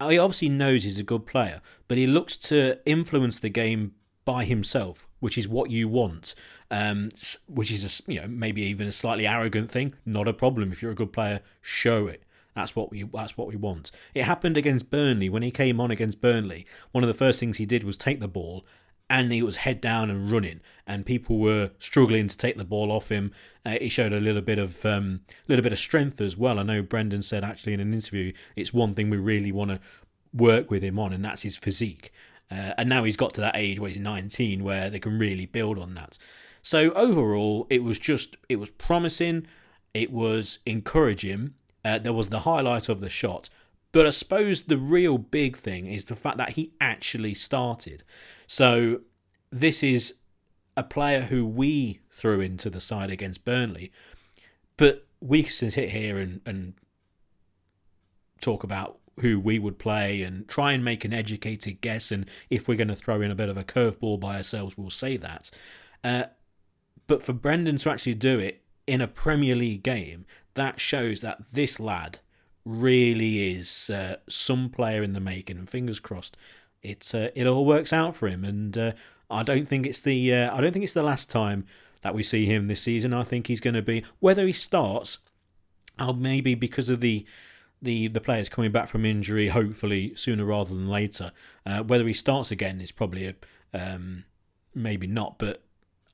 [0.00, 3.94] he obviously knows he's a good player, but he looks to influence the game
[4.24, 6.34] by himself, which is what you want.
[6.70, 7.10] Um,
[7.46, 9.94] which is a, you know maybe even a slightly arrogant thing.
[10.04, 11.40] Not a problem if you're a good player.
[11.60, 12.24] Show it.
[12.54, 13.90] That's what we that's what we want.
[14.14, 16.66] It happened against Burnley when he came on against Burnley.
[16.92, 18.66] One of the first things he did was take the ball
[19.08, 22.90] and he was head down and running, and people were struggling to take the ball
[22.90, 23.32] off him.
[23.64, 26.58] Uh, he showed a little bit of um, little bit of strength as well.
[26.58, 29.80] I know Brendan said actually in an interview, it's one thing we really want to
[30.32, 32.12] work with him on, and that's his physique.
[32.50, 35.46] Uh, and now he's got to that age where he's 19, where they can really
[35.46, 36.18] build on that.
[36.62, 39.46] So overall, it was just it was promising,
[39.94, 41.54] it was encouraging,
[41.84, 43.48] uh, there was the highlight of the shot.
[43.92, 48.02] But I suppose the real big thing is the fact that he actually started.
[48.46, 49.00] So
[49.50, 50.14] this is
[50.76, 53.90] a player who we threw into the side against Burnley,
[54.76, 56.74] but we can sit here and, and
[58.40, 62.10] talk about who we would play and try and make an educated guess.
[62.10, 64.90] And if we're going to throw in a bit of a curveball by ourselves, we'll
[64.90, 65.50] say that.
[66.04, 66.24] Uh,
[67.06, 71.52] but for Brendan to actually do it in a Premier League game, that shows that
[71.52, 72.18] this lad
[72.66, 75.56] really is uh, some player in the making.
[75.56, 76.36] And fingers crossed,
[76.82, 78.44] it's uh, it all works out for him.
[78.44, 78.92] And uh,
[79.30, 81.64] I don't think it's the uh, I don't think it's the last time
[82.02, 83.14] that we see him this season.
[83.14, 85.18] I think he's going to be whether he starts,
[85.98, 87.24] or maybe because of the
[87.80, 91.32] the the players coming back from injury, hopefully sooner rather than later.
[91.64, 93.34] Uh, whether he starts again is probably a
[93.72, 94.24] um,
[94.74, 95.62] maybe not, but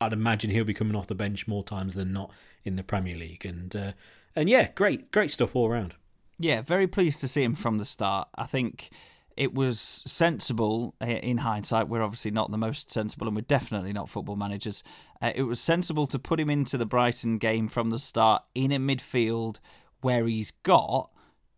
[0.01, 2.31] I'd imagine he'll be coming off the bench more times than not
[2.65, 3.45] in the Premier League.
[3.45, 3.93] And uh,
[4.35, 5.95] and yeah, great great stuff all around.
[6.43, 8.27] Yeah, very pleased to see him from the start.
[8.35, 8.91] I think
[9.37, 11.89] it was sensible in hindsight.
[11.89, 14.83] We're obviously not the most sensible, and we're definitely not football managers.
[15.23, 18.73] Uh, it was sensible to put him into the Brighton game from the start in
[18.73, 19.59] a midfield
[20.01, 21.11] where he's got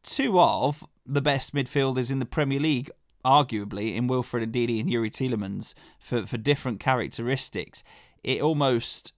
[0.03, 2.91] two of the best midfielders in the Premier League,
[3.24, 7.82] arguably, in Wilfred Ndidi and Youri Tielemans for, for different characteristics.
[8.22, 9.14] It almost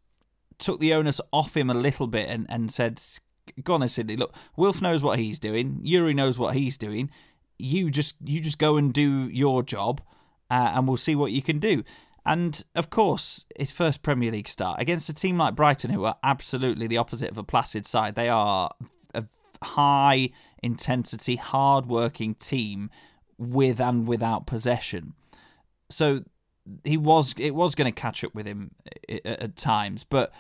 [0.58, 3.02] took the onus off him a little bit and, and said,
[3.62, 4.18] Go on then, Sidnei.
[4.18, 5.80] Look, Wilf knows what he's doing.
[5.84, 7.10] Youri knows what he's doing.
[7.58, 10.02] You just you just go and do your job,
[10.50, 11.82] uh, and we'll see what you can do.
[12.26, 16.16] And of course, his first Premier League start against a team like Brighton, who are
[16.22, 18.14] absolutely the opposite of a placid side.
[18.14, 18.70] They are
[19.14, 19.24] a
[19.62, 20.30] high
[20.62, 22.90] intensity, hard working team
[23.38, 25.14] with and without possession.
[25.88, 26.24] So
[26.84, 28.72] he was it was going to catch up with him
[29.24, 30.32] at times, but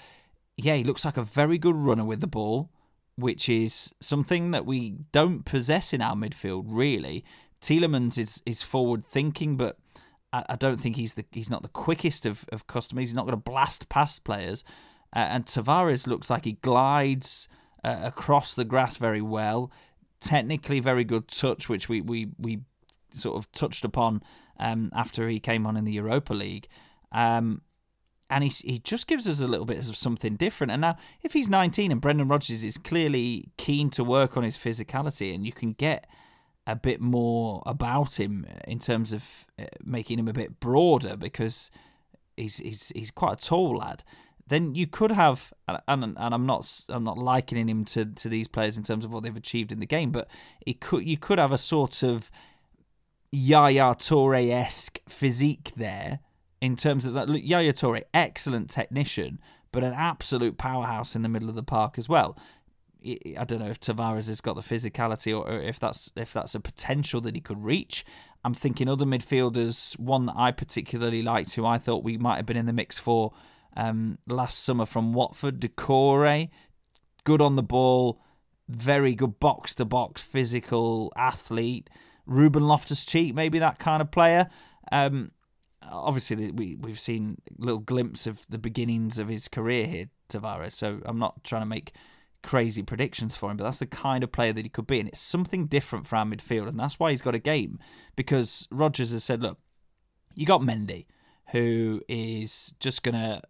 [0.56, 2.70] yeah, he looks like a very good runner with the ball,
[3.16, 7.24] which is something that we don't possess in our midfield really.
[7.60, 9.78] Tielemans is is forward thinking, but
[10.32, 13.08] I, I don't think he's the he's not the quickest of of customers.
[13.08, 14.62] He's not going to blast past players,
[15.14, 17.48] uh, and Tavares looks like he glides
[17.82, 19.72] uh, across the grass very well
[20.20, 22.60] technically very good touch, which we we, we
[23.12, 24.22] sort of touched upon
[24.58, 26.68] um, after he came on in the Europa League.
[27.12, 27.62] Um,
[28.28, 30.72] and he, he just gives us a little bit of something different.
[30.72, 34.56] And now, if he's 19 and Brendan Rodgers is clearly keen to work on his
[34.56, 36.08] physicality, and you can get
[36.66, 41.70] a bit more about him in terms of uh, making him a bit broader because
[42.36, 44.02] he's he's he's quite a tall lad
[44.48, 45.80] then you could have, and,
[46.16, 49.24] and I'm not I'm not likening him to, to these players in terms of what
[49.24, 50.28] they've achieved in the game, but
[50.64, 52.30] it could you could have a sort of
[53.32, 56.20] Yaya Toure esque physique there
[56.60, 57.28] in terms of that.
[57.28, 59.40] Yaya Toure, excellent technician,
[59.72, 62.36] but an absolute powerhouse in the middle of the park as well.
[63.04, 66.60] I don't know if Tavares has got the physicality or if that's if that's a
[66.60, 68.04] potential that he could reach.
[68.44, 69.98] I'm thinking other midfielders.
[69.98, 72.98] One that I particularly liked, who I thought we might have been in the mix
[72.98, 73.32] for
[73.76, 75.60] um, last summer from Watford.
[75.60, 76.48] Doucouré,
[77.24, 78.20] good on the ball,
[78.68, 81.88] very good box to box physical athlete.
[82.24, 84.48] Ruben Loftus Cheek, maybe that kind of player.
[84.90, 85.30] Um,
[85.90, 90.72] obviously, we we've seen a little glimpse of the beginnings of his career here, Tavares.
[90.72, 91.92] So I'm not trying to make
[92.42, 95.08] crazy predictions for him, but that's the kind of player that he could be, and
[95.08, 97.78] it's something different for our midfield, and that's why he's got a game
[98.14, 99.58] because Rodgers has said, look,
[100.34, 101.06] you got Mendy,
[101.48, 103.42] who is just gonna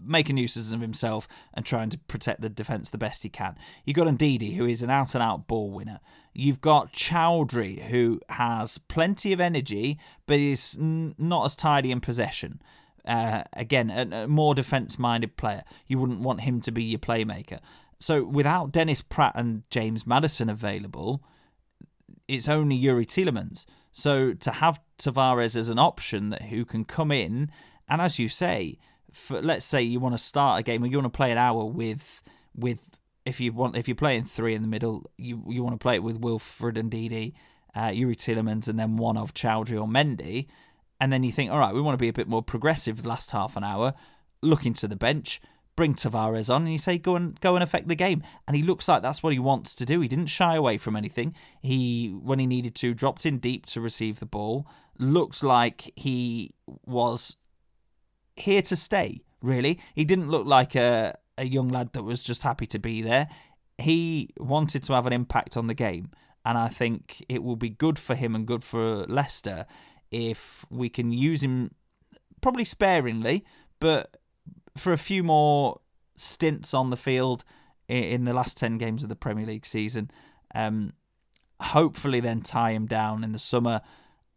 [0.00, 3.56] making uses of himself and trying to protect the defence the best he can.
[3.84, 6.00] You've got Ndidi, who is an out and out ball winner.
[6.32, 12.00] You've got Choudhury, who has plenty of energy, but is n- not as tidy in
[12.00, 12.60] possession.
[13.04, 15.62] Uh, again, a, a more defence minded player.
[15.86, 17.60] You wouldn't want him to be your playmaker.
[18.00, 21.22] So without Dennis Praet and James Maddison available,
[22.26, 23.64] it's only Youri Tielemans.
[23.92, 27.50] So to have Tavares as an option that who can come in
[27.88, 28.78] and as you say,
[29.14, 31.38] for, let's say you want to start a game or you want to play an
[31.38, 32.22] hour with
[32.54, 35.82] with if you want if you're playing three in the middle, you you want to
[35.82, 37.32] play it with Wilfred Ndidi,
[37.74, 40.46] uh, Youri Tielemans, and then one of Choudhury or Mendy,
[41.00, 43.08] and then you think, all right, we want to be a bit more progressive the
[43.08, 43.94] last half an hour.
[44.42, 45.40] Look into the bench,
[45.74, 48.22] bring Tavares on, and you say go and go and affect the game.
[48.46, 50.00] And he looks like that's what he wants to do.
[50.00, 51.34] He didn't shy away from anything.
[51.62, 54.66] He when he needed to dropped in deep to receive the ball.
[54.98, 56.54] Looks like he
[56.84, 57.36] was
[58.36, 59.80] here to stay, really.
[59.94, 63.28] He didn't look like a, a young lad that was just happy to be there.
[63.78, 66.10] He wanted to have an impact on the game.
[66.44, 69.66] And I think it will be good for him and good for Leicester
[70.10, 71.70] if we can use him
[72.42, 73.44] probably sparingly,
[73.80, 74.16] but
[74.76, 75.80] for a few more
[76.16, 77.44] stints on the field
[77.88, 80.10] in the last 10 games of the Premier League season.
[80.54, 80.92] Um,
[81.60, 83.80] hopefully, then tie him down in the summer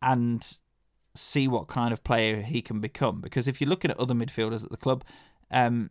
[0.01, 0.57] and
[1.17, 3.21] see what kind of player he can become.
[3.21, 5.03] Because if you're looking at other midfielders at the club,
[5.51, 5.89] um,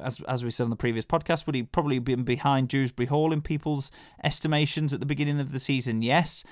[0.00, 3.32] as as we said on the previous podcast, would he probably been behind Dewsbury Hall
[3.32, 3.90] in people's
[4.22, 6.02] estimations at the beginning of the season?
[6.02, 6.44] Yes.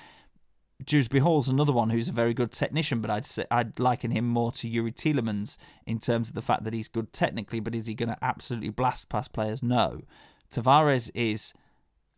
[0.85, 4.27] Dewsbury Hall's another one who's a very good technician, but I'd say I'd liken him
[4.27, 5.57] more to Youri Tielemans
[5.87, 8.69] in terms of the fact that he's good technically, but is he going to absolutely
[8.69, 9.63] blast past players?
[9.63, 10.01] No.
[10.51, 11.53] Tavares is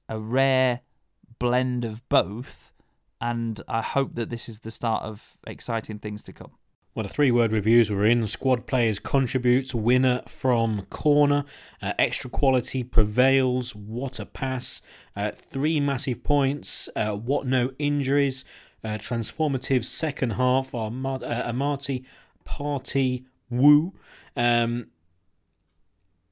[0.10, 0.82] a rare
[1.40, 2.74] blend of both,
[3.22, 6.52] and I hope that this is the start of exciting things to come.
[6.96, 8.26] Well, the three word reviews were in.
[8.26, 11.46] Squad players contributes, winner from corner,
[11.82, 14.82] uh, extra quality prevails, what a pass,
[15.16, 18.44] uh, three massive points, uh, what no injuries,
[18.84, 21.78] uh, transformative second half, our Mar- uh,
[22.44, 23.94] party woo.
[24.36, 24.88] Um,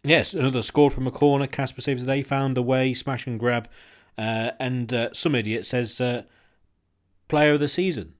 [0.03, 1.45] yes, another scored from a corner.
[1.45, 3.69] Kasper saves the day, found a way, smash and grab.
[4.17, 6.01] Uh, and some idiot says
[7.27, 8.13] player of the season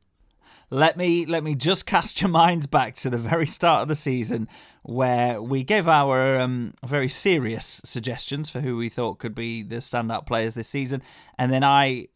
[0.70, 3.96] let me let me just cast your minds back to the very start of the
[3.96, 4.48] season
[4.84, 9.78] where we gave our um, very serious suggestions for who we thought could be the
[9.78, 11.02] standout players this season,
[11.38, 12.08] and then I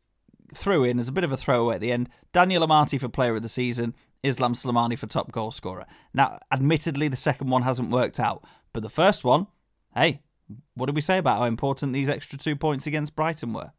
[0.53, 3.35] threw in as a bit of a throwaway at the end Daniel Amartey for player
[3.35, 5.85] of the season, Islam Slimani for top goal scorer.
[6.13, 9.47] Now, admittedly, the second one hasn't worked out, but the first one,
[9.95, 10.21] hey,
[10.73, 13.71] what did we say about how important these extra two points against Brighton were?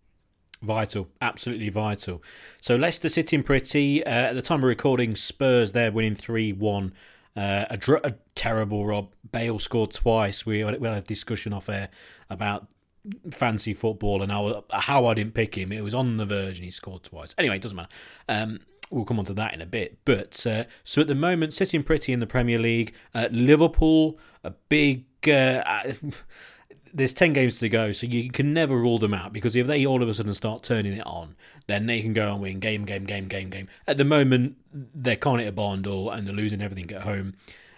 [0.62, 2.22] Vital, absolutely vital.
[2.60, 4.04] So Leicester sitting pretty.
[4.04, 6.92] Uh, at the time of recording, Spurs they're winning 3 1.
[7.34, 9.12] Uh, a, dr- a, terrible Rob.
[9.30, 10.46] Bale scored twice.
[10.46, 11.88] We, we had a discussion off air
[12.30, 12.68] about
[13.32, 15.72] fancy football and how, how I didn't pick him.
[15.72, 17.34] It was on the verge and he scored twice.
[17.36, 17.88] Anyway, it doesn't matter.
[18.28, 18.60] Um,
[18.90, 19.98] we'll come on to that in a bit.
[20.04, 22.94] But uh, so at the moment, sitting pretty in the Premier League.
[23.12, 25.06] Uh, Liverpool, a big.
[25.26, 25.64] Uh,
[26.92, 29.86] there's 10 games to go, so you can never rule them out because if they
[29.86, 31.36] all of a sudden start turning it on,
[31.66, 33.68] then they can go and win game, game, game, game, game.
[33.86, 37.34] At the moment, they're can't hit a barn door and they're losing everything at home.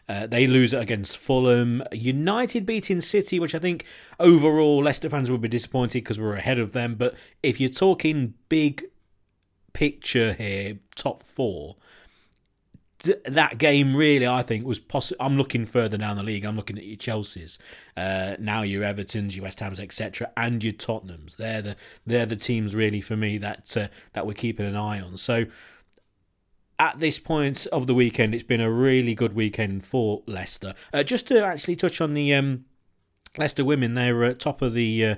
[0.08, 1.82] Uh, they lose it against Fulham.
[1.92, 3.86] United beating City, which I think
[4.20, 6.96] overall Leicester fans will be disappointed because we're ahead of them.
[6.96, 8.84] But if you're talking big
[9.72, 11.76] picture here, top four,
[13.24, 15.24] that game really, I think, was possible.
[15.24, 16.44] I'm looking further down the league.
[16.44, 17.58] I'm looking at your Chelsea's,
[17.96, 21.36] uh, now your Everton's, your West Ham's, etc., and your Tottenham's.
[21.36, 21.76] They're the
[22.06, 25.18] they're the teams really for me that uh, that we're keeping an eye on.
[25.18, 25.46] So
[26.78, 30.74] at this point of the weekend, it's been a really good weekend for Leicester.
[30.92, 32.64] Uh, just to actually touch on the um,
[33.38, 35.14] Leicester women, they're at top of the uh,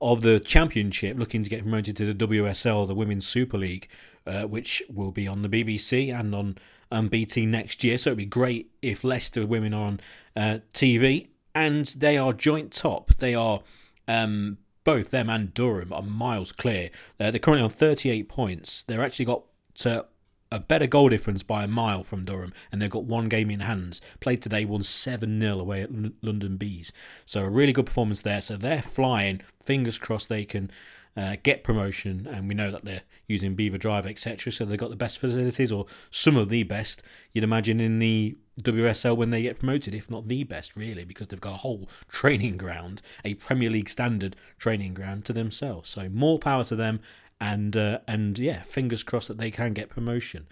[0.00, 3.88] of the championship, looking to get promoted to the WSL, the Women's Super League,
[4.26, 6.56] uh, which will be on the BBC and on
[6.90, 7.98] um, BT next year.
[7.98, 10.00] So it'd be great if Leicester women are on
[10.36, 13.14] uh, TV, and they are joint top.
[13.16, 13.60] They are
[14.08, 16.90] um, both them and Durham are miles clear.
[17.18, 18.82] Uh, they're currently on 38 points.
[18.82, 19.44] They're actually got
[19.76, 20.06] to
[20.52, 23.60] a better goal difference by a mile from Durham, and they've got one game in
[23.60, 24.00] hands.
[24.18, 25.90] Played today, won 7 0 away at
[26.22, 26.92] London Bees.
[27.24, 28.40] So, a really good performance there.
[28.40, 29.42] So, they're flying.
[29.64, 30.70] Fingers crossed they can
[31.16, 34.52] uh, get promotion, and we know that they're using Belvoir Drive, etc.
[34.52, 37.02] So they've got the best facilities, or some of the best,
[37.32, 41.28] you'd imagine, in the WSL when they get promoted, if not the best, really, because
[41.28, 45.90] they've got a whole training ground, a Premier League standard training ground to themselves.
[45.90, 47.00] So more power to them,
[47.40, 50.46] and uh, and yeah, fingers crossed that they can get promotion.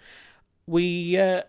[0.65, 1.43] We uh,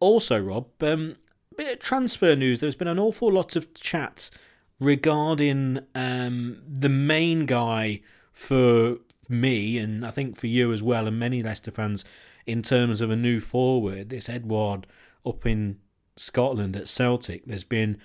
[0.00, 1.16] also, Rob, um,
[1.56, 2.60] bit of transfer news.
[2.60, 4.30] There's been an awful lot of chat
[4.78, 8.02] regarding um, the main guy
[8.36, 8.98] for
[9.30, 12.04] me, and I think for you as well, and many Leicester fans,
[12.44, 14.86] in terms of a new forward, this Edouard
[15.24, 15.78] up in
[16.16, 17.46] Scotland at Celtic.
[17.46, 17.98] There's been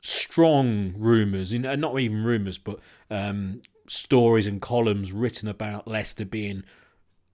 [0.00, 2.78] strong rumours, not even rumours, but
[3.10, 6.62] um, stories and columns written about Leicester being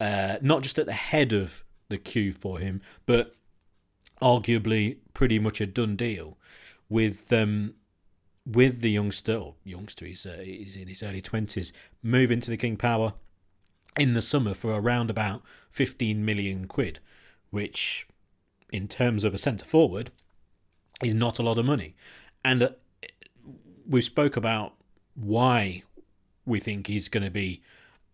[0.00, 3.34] uh, not just at the head of the queue for him, but
[4.22, 6.38] arguably pretty much a done deal
[6.88, 7.74] with um,
[8.50, 11.70] with the youngster, or youngster, he's, uh, he's in his early 20s,
[12.02, 13.12] move into the King Power
[13.96, 16.98] in the summer for around about 15 million quid,
[17.50, 18.06] which,
[18.72, 20.10] in terms of a centre forward,
[21.02, 21.94] is not a lot of money.
[22.42, 22.68] And uh,
[23.86, 24.74] we spoke about
[25.14, 25.82] why
[26.46, 27.62] we think he's going to be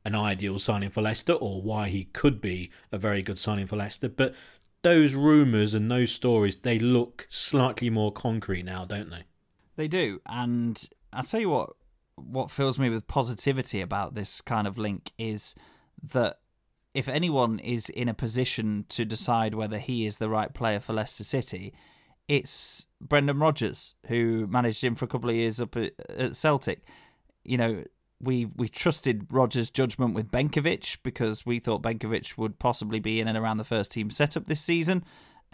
[0.05, 3.76] an ideal signing for Leicester or why he could be a very good signing for
[3.76, 4.09] Leicester.
[4.09, 4.35] But
[4.82, 9.24] those rumours and those stories, they look slightly more concrete now, don't they?
[9.77, 11.70] They do, and I'll tell you what.
[12.16, 15.57] What fills me with positivity about this kind of link is
[16.12, 16.39] that
[16.95, 20.93] if anyone is in a position to decide whether he is the right player for
[20.93, 21.75] Leicester City,
[22.29, 26.85] it's Brendan Rodgers, who managed him for a couple of years up at Celtic.
[27.43, 27.85] You know,
[28.20, 33.29] we we trusted Rodgers' judgment with Benkovic because we thought Benkovic would possibly be in
[33.29, 35.05] and around the first team setup this season.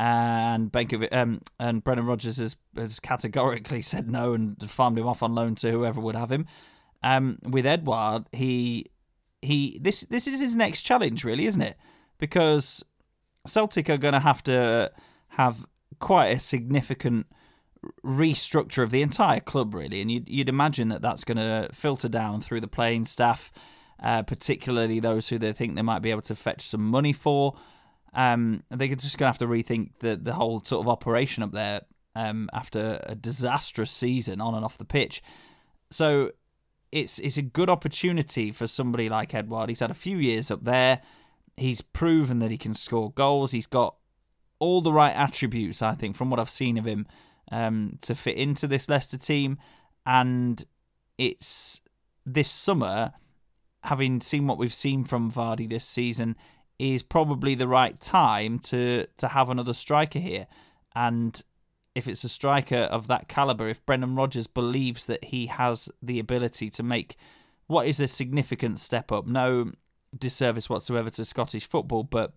[0.01, 5.23] And Benkovic, um, and Brendan Rodgers has, has categorically said no and farmed him off
[5.23, 6.47] on loan to whoever would have him.
[7.03, 8.87] Um, with Edouard, he
[9.43, 11.77] he this this is his next challenge, really, isn't it?
[12.17, 12.83] Because
[13.47, 14.91] Celtic are going to have to
[15.29, 15.67] have
[15.99, 17.27] quite a significant
[18.03, 22.09] restructure of the entire club, really, and you'd, you'd imagine that that's going to filter
[22.09, 23.53] down through the playing staff,
[24.03, 27.55] uh, particularly those who they think they might be able to fetch some money for.
[28.13, 31.53] Um, they're just going to have to rethink the the whole sort of operation up
[31.53, 31.83] there
[32.15, 35.23] um, after a disastrous season on and off the pitch.
[35.91, 36.33] So
[36.93, 39.69] it's it's a good opportunity for somebody like Edouard.
[39.69, 41.03] He's had a few years up there.
[41.57, 43.53] He's proven that he can score goals.
[43.53, 43.97] He's got
[44.59, 47.07] all the right attributes, I think, from what I've seen of him,
[47.51, 49.59] um, to fit into this Leicester team.
[50.07, 50.63] And
[51.19, 51.83] it's
[52.25, 53.13] this summer,
[53.85, 56.37] having seen what we've seen from Vardy this season,
[56.81, 60.47] is probably the right time to to have another striker here.
[60.95, 61.41] And
[61.95, 66.19] if it's a striker of that caliber, if Brendan Rodgers believes that he has the
[66.19, 67.17] ability to make
[67.67, 69.73] what is a significant step up, no
[70.17, 72.33] disservice whatsoever to Scottish football, but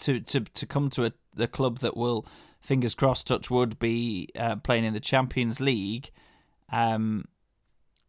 [0.00, 2.26] to to to come to a the club that will,
[2.60, 6.10] fingers crossed, touch wood, be uh, playing in the Champions League,
[6.70, 7.24] um,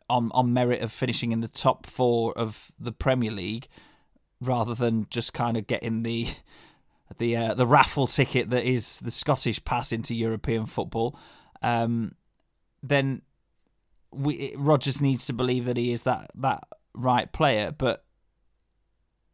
[0.09, 3.67] on on merit of finishing in the top four of the Premier League
[4.45, 6.27] rather than just kind of getting the
[7.17, 11.17] the uh, the raffle ticket that is the Scottish pass into European football,
[11.61, 12.15] um,
[12.81, 13.21] then
[14.11, 16.63] we Rodgers needs to believe that he is that that
[16.93, 17.71] right player.
[17.71, 18.05] But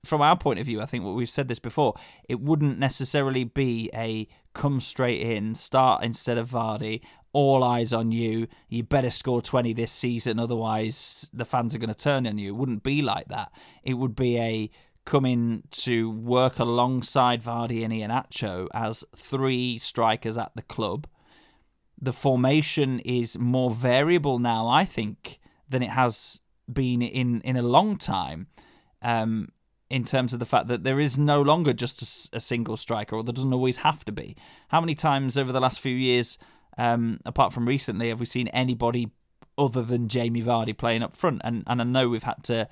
[0.06, 1.96] from our point of view, I think what we've said this before,
[2.28, 7.02] it wouldn't necessarily be a come straight in, start instead of Vardy,
[7.34, 8.48] all eyes on you.
[8.70, 12.50] You better score 20 this season, otherwise the fans are going to turn on you.
[12.50, 13.52] It wouldn't be like that.
[13.84, 14.72] It would be a
[15.10, 21.08] coming to work alongside Vardy and Iheanacho as three strikers at the club.
[22.00, 26.42] The formation is more variable now, I think, than it has
[26.72, 28.48] been in, in a long time.
[29.02, 29.50] Um,
[29.90, 33.16] in terms of the fact that there is no longer just a, a, single striker,
[33.16, 34.38] or there doesn't always have to be.
[34.68, 36.38] How many times over the last few years,
[36.78, 39.10] um, apart from recently, have we seen anybody
[39.58, 41.42] other than Jamie Vardy playing up front?
[41.44, 42.70] And and I know we've had to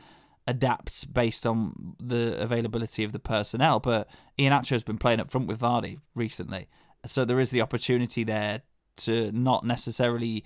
[0.47, 3.79] adapt based on the availability of the personnel.
[3.79, 6.67] But Iheanacho has been playing up front with Vardy recently,
[7.05, 8.61] so there is the opportunity there
[8.97, 10.43] to not necessarily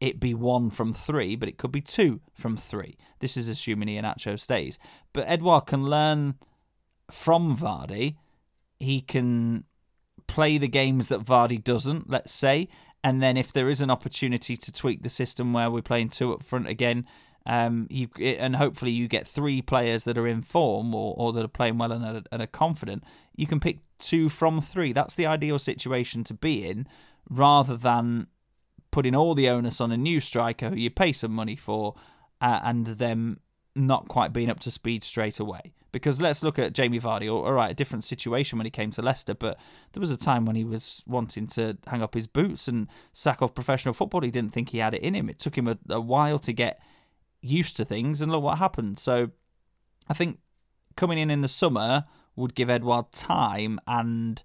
[0.00, 2.96] it be one from three, but it could be two from three.
[3.20, 4.76] This is assuming Iheanacho stays.
[5.12, 6.34] But Edouard can learn
[7.08, 8.16] from Vardy.
[8.80, 9.62] He can
[10.26, 12.68] play the games that Vardy doesn't, let's say.
[13.04, 16.32] And then if there is an opportunity to tweak the system where we're playing two
[16.32, 17.06] up front again,
[17.46, 21.44] um, you and hopefully you get three players that are in form or, or that
[21.44, 23.02] are playing well and are, and are confident.
[23.34, 24.92] You can pick two from three.
[24.92, 26.86] That's the ideal situation to be in,
[27.28, 28.28] rather than
[28.90, 31.94] putting all the onus on a new striker who you pay some money for,
[32.40, 33.38] uh, and them
[33.74, 35.72] not quite being up to speed straight away.
[35.92, 37.30] Because let's look at Jamie Vardy.
[37.30, 39.58] All right, a different situation when he came to Leicester, but
[39.92, 43.42] there was a time when he was wanting to hang up his boots and sack
[43.42, 44.22] off professional football.
[44.22, 45.28] He didn't think he had it in him.
[45.28, 46.80] It took him a, a while to get
[47.42, 48.98] used to things, and look what happened.
[48.98, 49.30] So
[50.08, 50.38] I think
[50.96, 52.04] coming in in the summer
[52.36, 54.42] would give Edouard time, and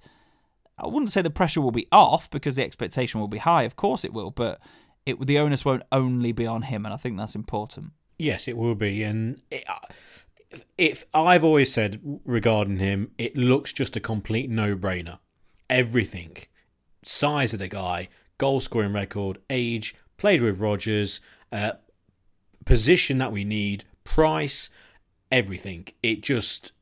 [0.78, 3.64] I wouldn't say the pressure will be off because the expectation will be high.
[3.64, 4.60] Of course it will, but
[5.06, 7.92] it the onus won't only be on him, and I think that's important.
[8.20, 9.64] Yes, it will be, and it,
[10.78, 15.20] if I've always said regarding him, it looks just a complete no-brainer.
[15.70, 16.38] Everything,
[17.04, 21.20] size of the guy, goal scoring record, age, played with Rodgers,
[21.52, 21.74] uh,
[22.68, 24.70] position that we need, price,
[25.32, 25.88] everything.
[26.04, 26.74] It just,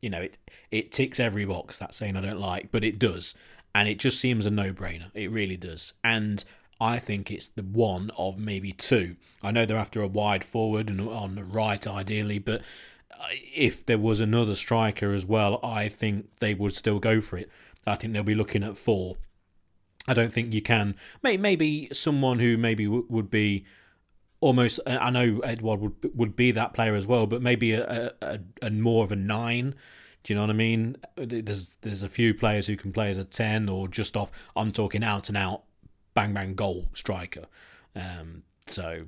[0.00, 0.38] you know, it
[0.70, 1.76] it ticks every box.
[1.76, 3.34] That saying I don't like, but it does,
[3.74, 5.10] and it just seems a no-brainer.
[5.14, 6.44] It really does, and
[6.80, 9.16] I think it's the one of maybe two.
[9.42, 12.62] I know they're after a wide forward and on the right, ideally, but
[13.12, 17.36] uh, if there was another striker as well, I think they would still go for
[17.36, 17.50] it.
[17.86, 19.16] I think they'll be looking at four.
[20.06, 20.96] I don't think you can.
[21.22, 23.64] Maybe maybe someone who maybe would be
[24.42, 24.80] almost.
[24.86, 28.70] I know Edouard would would be that player as well, but maybe a, a, a
[28.70, 29.74] more of a nine.
[30.24, 30.96] Do you know what I mean?
[31.16, 34.30] There's there's a few players who can play as a ten or just off.
[34.54, 35.62] I'm talking out and out,
[36.12, 37.46] bang bang goal striker.
[37.96, 39.06] Um, so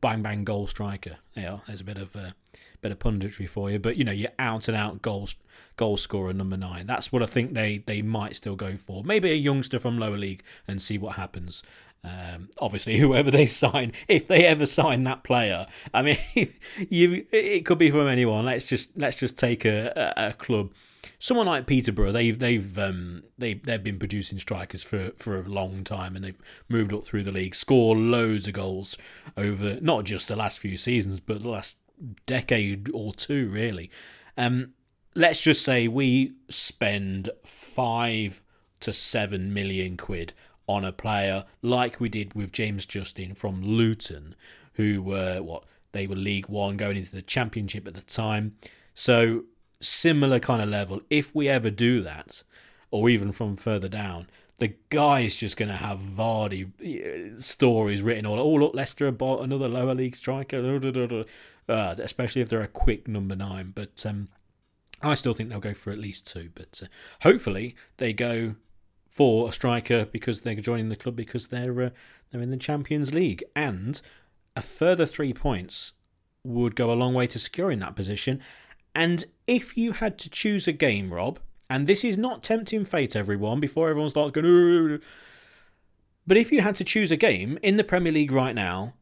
[0.00, 1.16] bang bang goal striker.
[1.34, 2.34] Yeah, there's a bit of a
[2.80, 5.28] bit of punditry for you, but you know, you're out and out goal
[5.76, 6.86] goal scorer number nine.
[6.86, 9.04] That's what I think they they might still go for.
[9.04, 11.62] Maybe a youngster from lower league and see what happens.
[12.06, 16.18] Um, obviously, whoever they sign, if they ever sign that player, I mean,
[16.88, 18.44] you it could be from anyone.
[18.44, 20.70] Let's just let's just take a, a, a club
[21.18, 25.84] someone like Peterborough, they've they've um, they they've been producing strikers for for a long
[25.84, 28.96] time, and they've moved up through the league, score loads of goals
[29.36, 31.78] over not just the last few seasons, but the last
[32.26, 33.90] decade or two, really.
[34.36, 34.72] Um,
[35.14, 38.42] let's just say we spend five
[38.80, 40.34] to seven million quid
[40.66, 44.34] on a player like we did with James Justin from Luton,
[44.74, 48.56] who were what they were League One going into the Championship at the time.
[48.94, 49.44] So
[49.80, 51.00] similar kind of level.
[51.10, 52.42] If we ever do that,
[52.90, 58.02] or even from further down, the guy is just going to have Vardy uh, stories
[58.02, 58.38] written all.
[58.38, 61.26] Oh, look, Leicester bought another lower league striker,
[61.68, 63.72] uh, especially if they're a quick number nine.
[63.74, 64.28] But um,
[65.02, 66.50] I still think they'll go for at least two.
[66.54, 66.86] But uh,
[67.20, 68.56] hopefully they go
[69.16, 71.90] for a striker because they're joining the club because they're uh,
[72.30, 74.02] they're in the Champions League and
[74.54, 75.92] a further three points
[76.44, 78.42] would go a long way to securing that position.
[78.94, 81.38] And if you had to choose a game, Rob,
[81.70, 85.00] and this is not tempting fate, everyone, before everyone starts going,
[86.26, 88.92] but if you had to choose a game in the Premier League right now,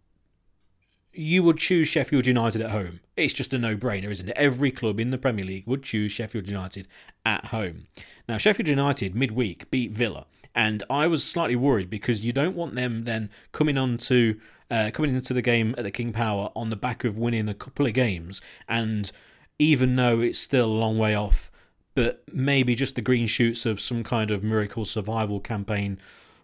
[1.15, 3.01] you would choose Sheffield United at home.
[3.17, 4.37] It's just a no brainer, isn't it?
[4.37, 6.89] Every club in the Premier League would choose Sheffield United
[7.25, 7.87] at home.
[8.29, 12.75] Now, Sheffield United midweek beat Villa, and I was slightly worried because you don't want
[12.75, 14.41] them then coming on to
[14.71, 17.55] uh, coming into the game at the King Power on the back of winning a
[17.55, 19.13] couple of games, and
[19.59, 21.51] even though it's still a long way off,
[21.95, 25.99] but maybe just the green shoots of some kind of miracle survival campaign,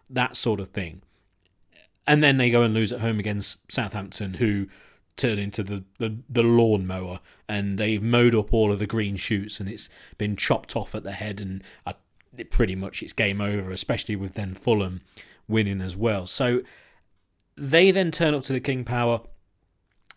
[0.09, 1.03] that sort of thing.
[2.07, 4.66] And then they go and lose at home against Southampton, who
[5.16, 9.61] turn into the, the, the lawnmower and they've mowed up all of the green shoots
[9.61, 11.94] and it's been chopped off at the head and I,
[12.51, 15.03] pretty much it's game over, especially with then Fulham
[15.46, 16.26] winning as well.
[16.26, 16.62] So
[17.57, 19.20] they then turn up to the King Power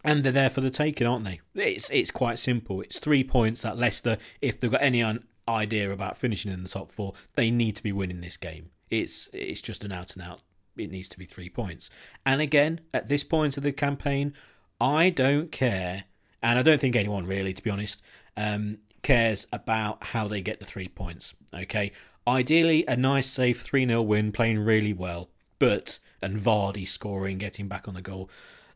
[0.04, 1.42] and they're there for the taking, aren't they?
[1.56, 2.82] It's it's quite simple.
[2.82, 5.04] It's three points that Leicester, if they've got any
[5.48, 8.70] idea about finishing in the top four, they need to be winning this game.
[8.90, 10.42] It's it's just an out and out.
[10.78, 11.90] It needs to be three points.
[12.26, 14.34] And again, at this point of the campaign,
[14.82, 16.06] I don't care,
[16.42, 18.02] and I don't think anyone really, to be honest,
[18.36, 21.34] um, cares about how they get the three points.
[21.54, 21.92] Okay,
[22.28, 27.68] ideally a nice safe three 0 win, playing really well, but and Vardy scoring, getting
[27.68, 28.30] back on the goal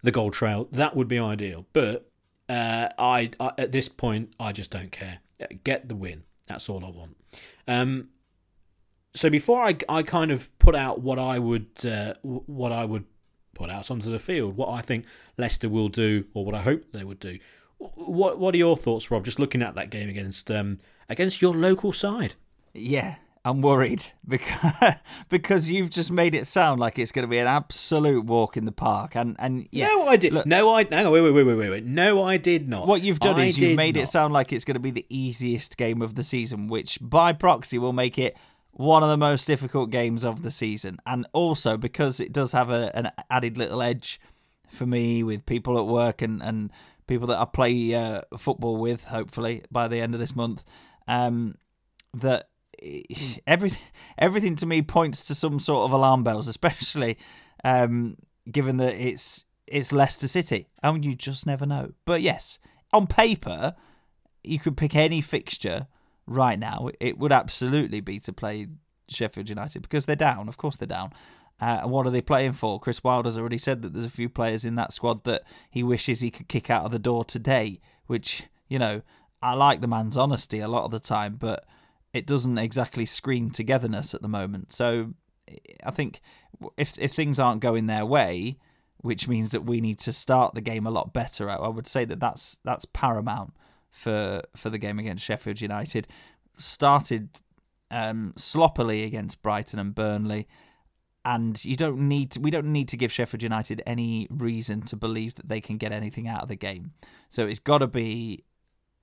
[0.04, 0.68] the goal trail.
[0.72, 1.66] That would be ideal.
[1.74, 2.10] But
[2.48, 5.20] uh, I, I, at this point I just don't care.
[5.64, 6.24] Get the win.
[6.48, 7.18] That's all I want.
[7.68, 8.10] Um,
[9.18, 13.06] so before I, I kind of put out what I would uh, what I would
[13.54, 15.06] put out onto the field, what I think
[15.38, 17.40] Leicester will do, or what I hope they would do.
[17.78, 19.26] What what are your thoughts, Rob?
[19.26, 22.36] Just looking at that game against um, against your local side.
[22.74, 24.96] Yeah, I'm worried because
[25.30, 28.66] because you've just made it sound like it's going to be an absolute walk in
[28.66, 30.34] the park, and and yeah, no, I did.
[30.34, 31.86] Look, no, I no, wait, wait, wait, wait, wait.
[31.86, 32.88] No, I did not.
[32.88, 34.04] What you've done I is you've made not.
[34.04, 37.34] it sound like it's going to be the easiest game of the season, which by
[37.34, 38.38] proxy will make it
[38.78, 42.70] one of the most difficult games of the season, and also because it does have
[42.70, 44.20] a, an added little edge
[44.70, 46.72] for me with people at work and and
[47.08, 49.06] people that I play uh, football with.
[49.06, 50.64] Hopefully by the end of this month,
[51.08, 51.56] um,
[52.14, 52.50] that
[53.48, 53.82] everything
[54.18, 57.18] everything to me points to some sort of alarm bells, especially
[57.64, 58.16] um,
[58.52, 61.94] given that it's it's Leicester City, and you just never know.
[62.06, 62.60] But yes,
[62.94, 63.76] on paper,
[64.44, 65.88] you could pick any fixture
[66.28, 66.90] right now.
[67.00, 68.68] It would absolutely be to play
[69.10, 70.48] Sheffield United because they're down.
[70.48, 71.12] Of course, they're down.
[71.60, 72.80] Uh, and what are they playing for?
[72.80, 76.22] Chris Wilder's already said that there's a few players in that squad that he wishes
[76.22, 77.80] he could kick out of the door today.
[78.06, 79.02] Which you know,
[79.42, 81.66] I like the man's honesty a lot of the time, but
[82.14, 84.72] it doesn't exactly scream togetherness at the moment.
[84.74, 85.14] So
[85.84, 86.22] I think
[86.78, 88.58] if if things aren't going their way,
[88.98, 92.06] which means that we need to start the game a lot better, I would say
[92.06, 93.54] that that's that's paramount
[93.90, 96.08] for for the game against Sheffield United.
[96.54, 97.30] Started
[97.92, 100.48] um, sloppily against Brighton and Burnley,
[101.24, 104.96] and you don't need to, we don't need to give Sheffield United any reason to
[104.96, 106.94] believe that they can get anything out of the game.
[107.30, 108.44] So it's got to be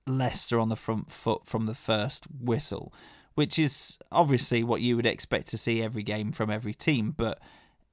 [0.07, 2.93] Leicester on the front foot from the first whistle,
[3.35, 7.39] which is obviously what you would expect to see every game from every team, but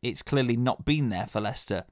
[0.03, 1.85] it's clearly not been there for Leicester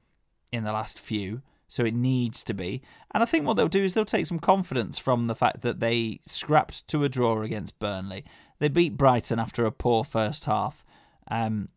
[0.53, 2.83] in the last few, so it needs to be.
[3.13, 5.79] And I think what they'll do is they'll take some confidence from the fact that
[5.79, 8.25] they scrapped to a draw against Burnley.
[8.59, 10.85] They beat Brighton after a poor first half
[11.31, 11.69] um,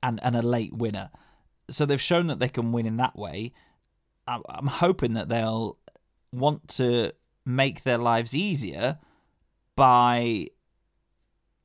[0.00, 1.10] and, and a late winner.
[1.70, 3.52] So they've shown that they can win in that way.
[4.28, 5.76] I'm hoping that they'll
[6.32, 7.10] want to
[7.44, 8.98] make their lives easier
[9.74, 10.46] by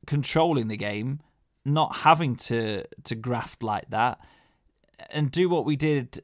[0.04, 1.20] controlling the game,
[1.64, 4.18] not having to to graft like that,
[5.10, 6.20] and do what we did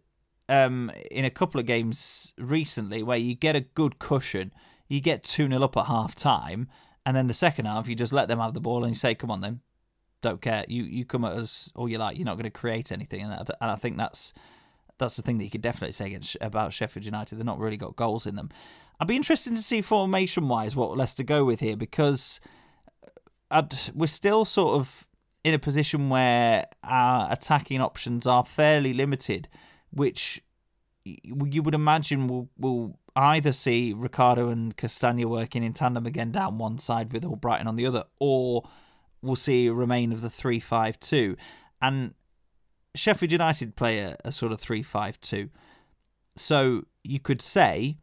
[0.49, 4.53] um, in a couple of games recently, where you get a good cushion,
[4.89, 6.69] you get two 0 up at half time,
[7.05, 9.15] And then the second half, you just let them have the ball and you say,
[9.15, 9.61] "Come on, then,
[10.21, 10.65] don't care.
[10.69, 12.17] You you come at us all you like.
[12.17, 14.33] You're not going to create anything." And I, and I think that's
[14.99, 17.37] that's the thing that you could definitely say against, about Sheffield United.
[17.37, 18.51] They're not really got goals in them.
[19.01, 22.41] I'd be interested to see formation wise what Leicester go with here because
[23.51, 25.07] I'd, we're still sort of
[25.45, 29.49] in a position where our attacking options are fairly limited,
[29.93, 30.43] which
[31.05, 36.59] you would imagine will will either see Ricardo and Castagna working in tandem again down
[36.59, 38.63] one side with Albrighton on the other, or
[39.21, 41.37] we'll see a remain of the three five two.
[41.81, 42.15] And
[42.95, 45.51] Sheffield United play a, a sort of three five two.
[46.37, 47.99] So you could say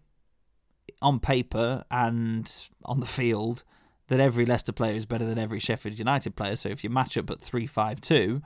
[1.01, 2.51] on paper and
[2.85, 3.63] on the field
[4.09, 6.55] that every Leicester player is better than every Sheffield United player.
[6.55, 8.41] So if you match up at 3 5 2,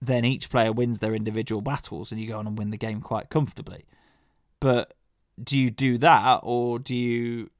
[0.00, 3.00] then each player wins their individual battles and you go on and win the game
[3.00, 3.84] quite comfortably.
[4.58, 4.94] But
[5.42, 7.50] do you do that or do you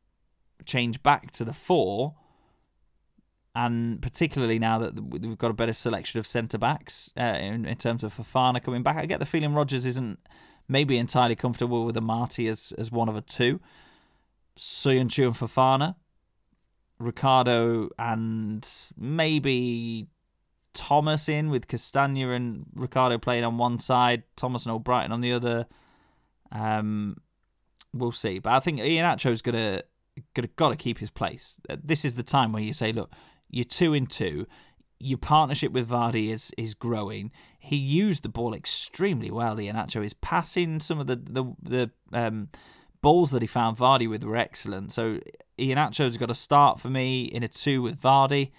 [0.64, 2.14] change back to the four?
[3.54, 7.76] And particularly now that we've got a better selection of centre backs uh, in, in
[7.76, 10.20] terms of Fofana coming back, I get the feeling Rodgers isn't
[10.68, 13.60] maybe entirely comfortable with Amartey as, as one of a two.
[14.56, 15.96] Söyüncü and Fofana,
[16.98, 18.66] Ricardo and
[18.96, 20.06] maybe
[20.74, 25.32] Thomas in with Castagna and Ricardo playing on one side, Thomas and Albrighton on the
[25.32, 25.66] other.
[26.52, 27.16] Um,
[27.92, 29.82] we'll see, but I think Iheanacho's gonna
[30.34, 31.60] gonna got to keep his place.
[31.82, 33.12] This is the time where you say, look,
[33.48, 34.46] you're two in two.
[34.98, 37.32] Your partnership with Vardy is is growing.
[37.58, 39.56] He used the ball extremely well.
[39.56, 42.48] Iheanacho is passing some of the the the um,
[43.02, 44.92] balls that he found Vardy with were excellent.
[44.92, 45.20] So
[45.58, 48.50] Iheanacho's got a start for me in a two with Vardy.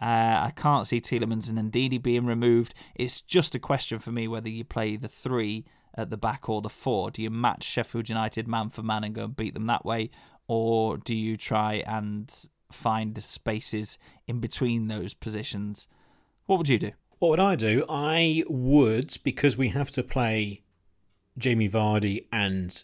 [0.00, 2.74] Uh, I can't see Tielemans and Ndidi being removed.
[2.94, 6.60] It's just a question for me whether you play the three at the back or
[6.60, 7.10] the four.
[7.10, 10.10] Do you match Sheffield United man for man and go and beat them that way,
[10.46, 12.32] or do you try and
[12.70, 15.88] find spaces in between those positions?
[16.44, 16.92] What would you do?
[17.18, 17.84] What would I do?
[17.88, 20.62] I would, because we have to play
[21.38, 22.82] Jamie Vardy and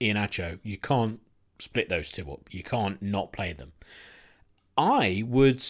[0.00, 0.58] Iheanacho.
[0.62, 1.20] You can't
[1.58, 2.48] split those two up.
[2.50, 3.72] You can't not play them.
[4.76, 5.64] I would.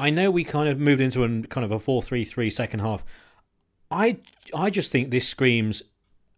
[0.00, 3.04] I know we kind of moved into a kind of a 4-3-3 second half.
[3.90, 4.18] I
[4.54, 5.82] I just think this screams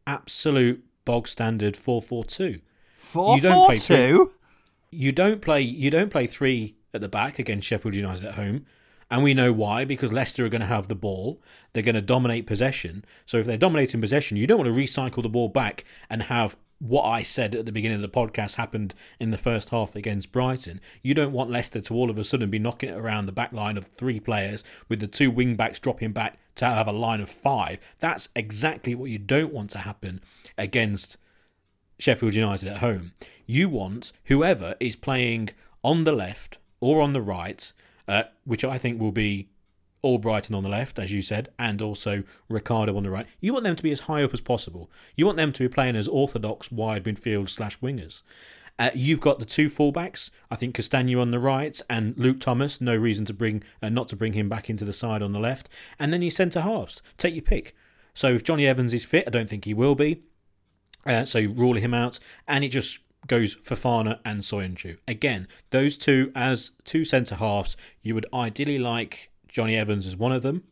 [0.04, 2.60] absolute bog standard 4-4-2.
[2.98, 4.30] 4-4-2.
[4.90, 8.66] You don't play you don't play 3 at the back against Sheffield United at home.
[9.12, 11.40] And we know why, because Leicester are going to have the ball.
[11.72, 13.04] They're going to dominate possession.
[13.26, 16.56] So if they're dominating possession, you don't want to recycle the ball back and have
[16.82, 20.32] what I said at the beginning of the podcast happened in the first half against
[20.32, 20.80] Brighton.
[21.00, 23.52] You don't want Leicester to all of a sudden be knocking it around the back
[23.52, 27.20] line of three players with the two wing backs dropping back to have a line
[27.20, 27.78] of five.
[28.00, 30.20] That's exactly what you don't want to happen
[30.58, 31.18] against
[32.00, 33.12] Sheffield United at home.
[33.46, 35.50] You want whoever is playing
[35.84, 37.72] on the left or on the right,
[38.08, 39.50] uh, which I think will be
[40.04, 43.26] Albrighton on the left, as you said, and also Ricardo on the right.
[43.40, 44.90] You want them to be as high up as possible.
[45.16, 48.22] You want them to be playing as orthodox wide midfield slash wingers.
[48.78, 50.30] Uh, you've got the two fullbacks.
[50.50, 52.80] I think Castagna on the right and Luke Thomas.
[52.80, 55.38] No reason to bring uh, not to bring him back into the side on the
[55.38, 55.68] left.
[55.98, 57.02] And then your centre halves.
[57.16, 57.76] Take your pick.
[58.14, 60.22] So if Jonny Evans is fit, I don't think he will be.
[61.06, 64.98] Uh, so rule him out, and it just goes Fofana and Söyüncü.
[65.08, 67.76] Again, those two as two centre halves.
[68.02, 70.64] You would ideally like Jonny Evans is one of them,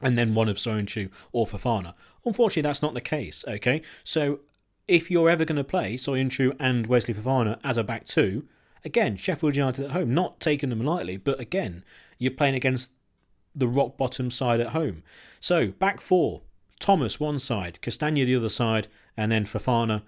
[0.00, 1.94] and then one of Söyüncü or Fofana.
[2.24, 3.44] Unfortunately, that's not the case.
[3.48, 4.40] Okay, so
[4.86, 8.46] if you're ever going to play Söyüncü and Wesley Fofana as a back two,
[8.84, 11.84] again Sheffield United at home, not taking them lightly, but again
[12.18, 12.90] you're playing against
[13.54, 15.02] the rock bottom side at home.
[15.40, 16.42] So back four,
[16.80, 20.02] Thomas one side, Castagna the other side, and then Fofana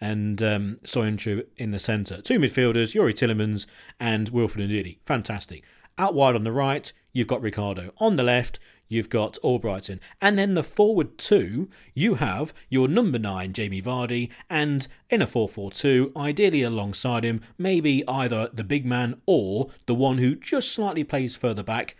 [0.00, 2.20] and um, Söyüncü in the centre.
[2.20, 3.66] Two midfielders, Youri Tielemans
[3.98, 4.98] and Wilfred Ndidi.
[5.04, 5.64] Fantastic.
[5.96, 7.92] Out wide on the right, you've got Ricardo.
[7.98, 10.00] On the left, you've got Albrighton.
[10.20, 15.26] And then the forward two, you have your number nine, Jamie Vardy, and in a
[15.26, 20.34] 4 4 2, ideally alongside him, maybe either the big man or the one who
[20.34, 21.96] just slightly plays further back.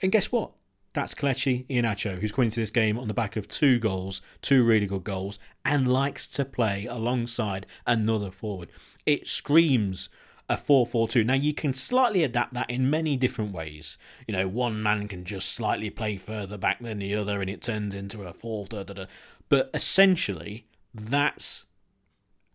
[0.00, 0.52] And guess what?
[0.92, 4.64] That's Kelechi Iheanacho, who's coming into this game on the back of two goals, two
[4.64, 8.70] really good goals, and likes to play alongside another forward.
[9.04, 10.08] It screams
[10.48, 11.24] a 4-4-2.
[11.24, 13.98] Now you can slightly adapt that in many different ways.
[14.26, 17.62] You know, one man can just slightly play further back than the other and it
[17.62, 19.06] turns into a 4 da, da, da.
[19.48, 21.66] But essentially, that's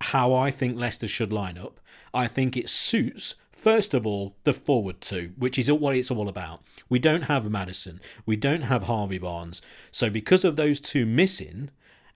[0.01, 1.79] how I think Leicester should line up.
[2.13, 6.27] I think it suits First of all, the forward two, which is what it's all
[6.27, 6.63] about.
[6.89, 9.61] We don't have Maddison, we don't have Harvey Barnes.
[9.91, 11.69] So, because of those two missing,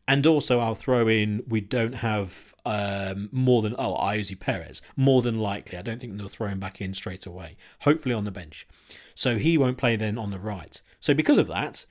[0.08, 4.82] And also, I'll throw in we don't have um, more than oh Ayoze Perez.
[4.96, 7.58] More than likely, I don't think they'll throw him back in straight away.
[7.82, 8.68] Hopefully on the bench,
[9.16, 10.82] so he won't play then on the right.
[11.00, 11.86] So because of that,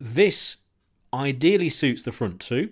[0.00, 0.56] this
[1.14, 2.70] ideally suits the front two,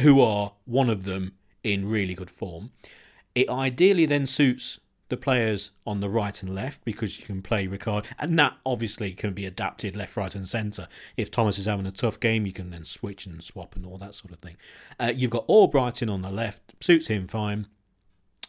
[0.00, 2.70] who are one of them in really good form.
[3.34, 7.68] It ideally then suits the players on the right and left because you can play
[7.68, 10.88] Ricard, and that obviously can be adapted left, right, and centre.
[11.16, 13.98] If Thomas is having a tough game, you can then switch and swap and all
[13.98, 14.56] that sort of thing.
[14.98, 17.66] Uh, you've got Albrighton on the left, suits him fine.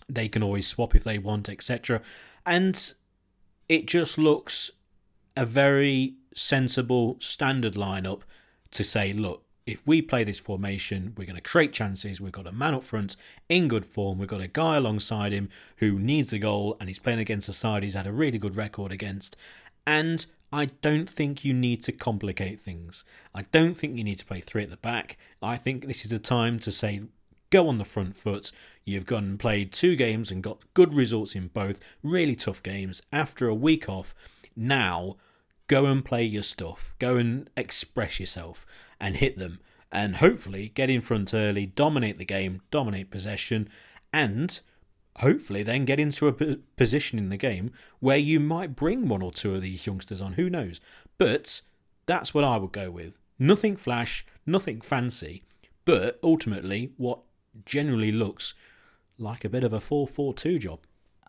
[0.09, 2.01] They can always swap if they want, etc.
[2.45, 2.93] And
[3.69, 4.71] it just looks
[5.35, 8.21] a very sensible standard lineup
[8.71, 12.21] to say, look, if we play this formation, we're going to create chances.
[12.21, 13.17] We've got a man up front
[13.49, 14.17] in good form.
[14.17, 17.53] We've got a guy alongside him who needs a goal, and he's playing against a
[17.53, 19.35] side he's had a really good record against.
[19.85, 23.03] And I don't think you need to complicate things.
[23.35, 25.17] I don't think you need to play three at the back.
[25.43, 27.01] I think this is a time to say,
[27.49, 28.51] go on the front foot.
[28.85, 33.01] You've gone and played two games and got good results in both, really tough games.
[33.11, 34.15] After a week off,
[34.55, 35.17] now
[35.67, 36.95] go and play your stuff.
[36.99, 38.65] Go and express yourself
[38.99, 39.59] and hit them,
[39.91, 43.69] and hopefully get in front early, dominate the game, dominate possession,
[44.11, 44.59] and
[45.17, 49.31] hopefully then get into a position in the game where you might bring one or
[49.31, 50.33] two of these youngsters on.
[50.33, 50.79] Who knows?
[51.17, 51.61] But
[52.05, 53.13] that's what I would go with.
[53.39, 55.43] Nothing flash, nothing fancy,
[55.85, 57.19] but ultimately what
[57.65, 58.53] generally looks
[59.17, 60.79] like a bit of a 4 4 2 job.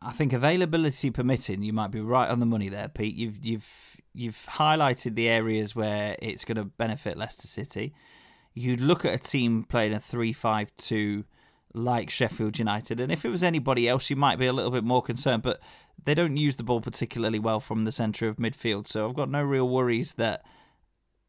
[0.01, 3.17] I think availability permitting, you might be right on the money there, Pete.
[3.17, 7.95] You've you've you've highlighted the areas where it's going to benefit Leicester City.
[8.55, 11.25] You'd look at a team playing a three-five-two
[11.75, 14.85] like Sheffield United, and if it was anybody else, you might be a little bit
[14.85, 15.43] more concerned.
[15.43, 15.61] But
[16.05, 19.31] they don't use the ball particularly well from the centre of midfield, so I've got
[19.31, 20.45] no real worries that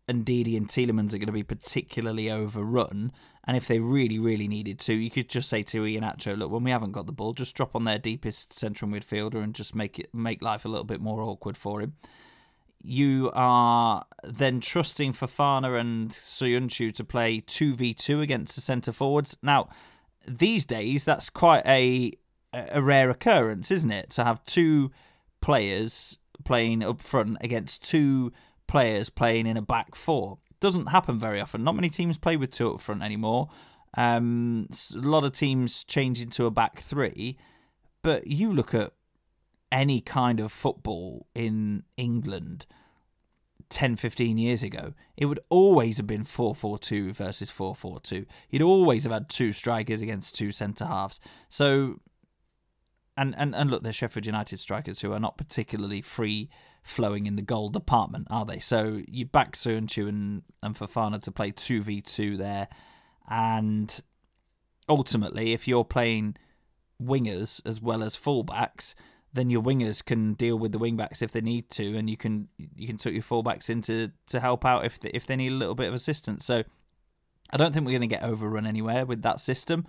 [0.10, 3.12] Ndidi and Tielemans are going to be particularly overrun.
[3.46, 6.64] And if they really, really needed to, you could just say to Iheanacho, look, when
[6.64, 9.98] we haven't got the ball, just drop on their deepest central midfielder and just make
[9.98, 11.94] it make life a little bit more awkward for him.
[12.82, 19.36] You are then trusting Fofana and Söyüncü to play 2v2 against the centre forwards.
[19.42, 19.70] Now,
[20.28, 22.12] these days, that's quite a,
[22.54, 24.12] a rare occurrence, isn't it?
[24.12, 24.92] To have two
[25.42, 28.32] players playing up front against two
[28.70, 31.64] players playing in a back four doesn't happen very often.
[31.64, 33.50] Not many teams play with two up front anymore.
[33.98, 37.38] Um, a lot of teams change into a back three,
[38.04, 38.94] but you look at
[39.72, 42.68] any kind of football in England
[43.70, 48.00] 10, 15 years ago, it would always have been 4 4 2 versus 4 4
[48.02, 48.26] 2.
[48.52, 51.20] You'd always have had two strikers against two centre halves.
[51.50, 52.02] So,
[53.18, 56.50] and, and, and look, they're Sheffield United strikers who are not particularly free
[56.90, 58.60] flowing in the goal department, are they?
[58.60, 62.68] So you back Söyüncü and, and Fofana to play 2v2 there.
[63.30, 64.02] And
[64.88, 66.36] ultimately, if you're playing
[67.02, 68.96] wingers as well as fullbacks,
[69.32, 72.48] then your wingers can deal with the wingbacks if they need to, and you can
[72.76, 75.56] you can tuck your fullbacks in to, to help out if if they need a
[75.56, 76.44] little bit of assistance.
[76.46, 76.64] So
[77.52, 79.86] I don't think we're going to get overrun anywhere with that system.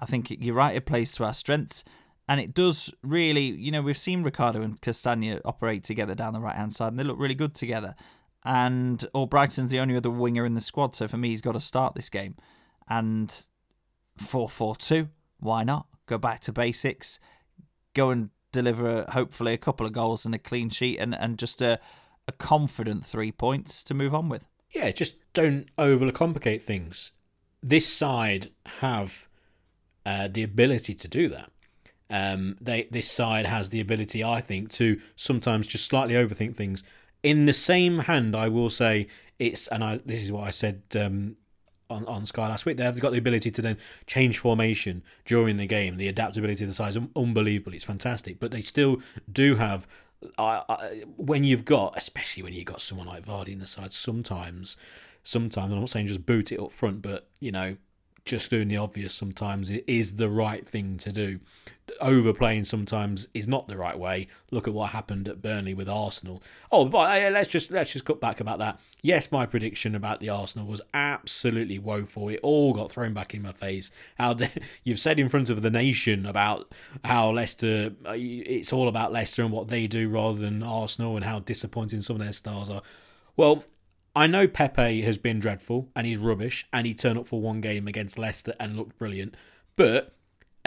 [0.00, 1.84] I think you're right; it plays to our strengths.
[2.28, 6.40] And it does really, you know, we've seen Ricardo and Castagna operate together down the
[6.40, 7.94] right hand side, and they look really good together.
[8.44, 11.60] And Albrighton's the only other winger in the squad, so for me, he's got to
[11.60, 12.36] start this game.
[12.88, 13.34] And
[14.18, 15.08] 4 4 2,
[15.40, 15.86] why not?
[16.06, 17.18] Go back to basics,
[17.94, 21.62] go and deliver hopefully a couple of goals and a clean sheet, and, and just
[21.62, 21.80] a,
[22.26, 24.46] a confident three points to move on with.
[24.70, 27.12] Yeah, just don't overcomplicate things.
[27.62, 28.50] This side
[28.80, 29.28] have
[30.04, 31.50] uh, the ability to do that.
[32.10, 36.82] Um, they this side has the ability, I think, to sometimes just slightly overthink things.
[37.22, 39.08] In the same hand, I will say
[39.38, 41.36] it's, and I this is what I said um,
[41.90, 42.78] on on Sky last week.
[42.78, 43.76] They've got the ability to then
[44.06, 45.96] change formation during the game.
[45.96, 47.74] The adaptability of the side is unbelievable.
[47.74, 49.86] It's fantastic, but they still do have.
[50.36, 53.92] I, I, when you've got, especially when you've got someone like Vardy in the side,
[53.92, 54.76] sometimes,
[55.22, 57.76] sometimes I'm not saying just boot it up front, but you know,
[58.24, 61.40] just doing the obvious sometimes it is the right thing to do
[62.00, 64.28] overplaying sometimes is not the right way.
[64.50, 66.42] Look at what happened at Burnley with Arsenal.
[66.70, 68.80] Oh, but let's just let's just cut back about that.
[69.02, 72.28] Yes, my prediction about the Arsenal was absolutely woeful.
[72.28, 73.90] It all got thrown back in my face.
[74.16, 74.36] How
[74.84, 76.72] you've said in front of the nation about
[77.04, 81.24] how Leicester, uh, it's all about Leicester and what they do rather than Arsenal, and
[81.24, 82.82] how disappointing some of their stars are.
[83.36, 83.64] Well,
[84.16, 87.60] I know Pepe has been dreadful and he's rubbish, and he turned up for one
[87.60, 89.36] game against Leicester and looked brilliant,
[89.76, 90.14] but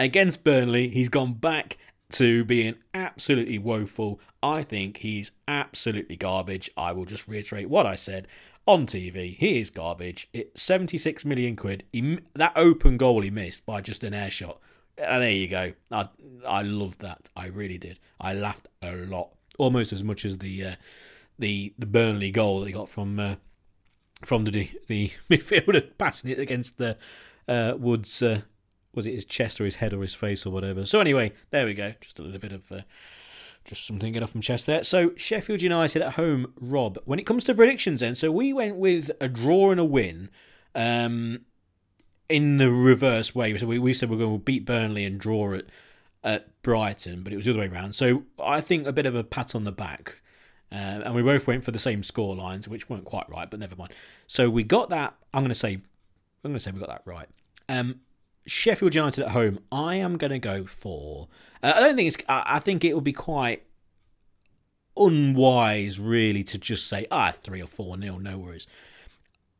[0.02, 1.78] Against Burnley, he's gone back
[2.10, 4.18] to being absolutely woeful.
[4.42, 6.68] I think he's absolutely garbage.
[6.76, 8.26] I will just reiterate what I said.
[8.66, 9.36] on TV.
[9.36, 10.28] He is garbage.
[10.32, 11.84] It 76 million quid.
[11.92, 14.58] He, that open goal he missed by just an air shot.
[15.00, 15.72] Uh, there you go.
[15.92, 16.08] I
[16.44, 17.28] I loved that.
[17.36, 18.00] I really did.
[18.20, 20.74] I laughed a lot, almost as much as the uh,
[21.38, 23.36] the the Burnley goal that he got from uh,
[24.24, 26.96] from the the midfielder passing it against the
[27.46, 28.20] uh, Woods.
[28.94, 30.84] Was it his chest or his head or his face or whatever?
[30.86, 31.94] So anyway, there we go.
[32.00, 32.80] Just a little bit of uh,
[33.64, 34.84] just something get off from chest there.
[34.84, 36.98] So Sheffield United at home, Rob.
[37.04, 40.28] When it comes to predictions, then, so we went with a draw and a win.
[40.74, 41.40] Um,
[42.32, 43.56] in the reverse way.
[43.58, 45.68] So we, we said we're going to beat Burnley and draw it
[46.24, 47.94] at Brighton, but it was the other way around.
[47.94, 50.18] So I think a bit of a pat on the back.
[50.70, 53.60] Uh, and we both went for the same score lines, which weren't quite right, but
[53.60, 53.92] never mind.
[54.26, 55.14] So we got that.
[55.34, 55.82] I'm going to say, I'm
[56.42, 57.28] going to say we got that right.
[57.68, 58.00] Um,
[58.46, 59.60] Sheffield United at home.
[59.70, 61.28] I am going to go for.
[61.62, 62.24] Uh, I don't think it's.
[62.28, 63.64] I, I think it would be quite
[64.96, 68.66] unwise, really, to just say ah three or four nil, no worries.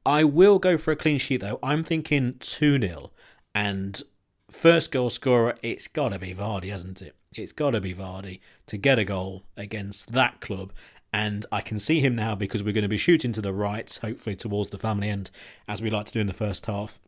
[0.04, 1.59] I will go for a clean sheet though.
[1.62, 3.10] I'm thinking 2 0.
[3.54, 4.02] And
[4.50, 7.14] first goal scorer, it's got to be Vardy, hasn't it?
[7.34, 10.72] It's got to be Vardy to get a goal against that club.
[11.12, 13.98] And I can see him now because we're going to be shooting to the right,
[14.00, 15.30] hopefully towards the family end,
[15.68, 16.98] as we like to do in the first half.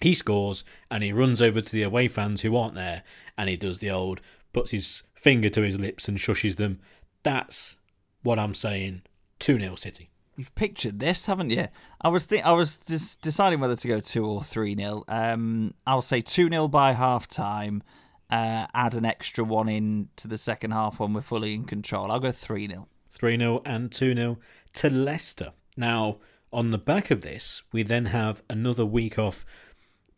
[0.00, 3.02] He scores and he runs over to the away fans who aren't there
[3.36, 4.20] and he does the old
[4.52, 6.80] puts his finger to his lips and shushes them.
[7.22, 7.76] That's
[8.22, 9.02] what I'm saying.
[9.40, 10.10] 2 0 City.
[10.36, 11.66] You've pictured this, haven't you?
[12.00, 15.04] I was think I was just deciding whether to go two or three nil.
[15.08, 17.82] Um, I'll say two 0 by half time.
[18.30, 22.12] Uh, add an extra one in to the second half when we're fully in control.
[22.12, 24.38] I'll go three 0 3 0 and 2 0
[24.74, 25.52] to Leicester.
[25.76, 26.18] Now,
[26.52, 29.44] on the back of this, we then have another week off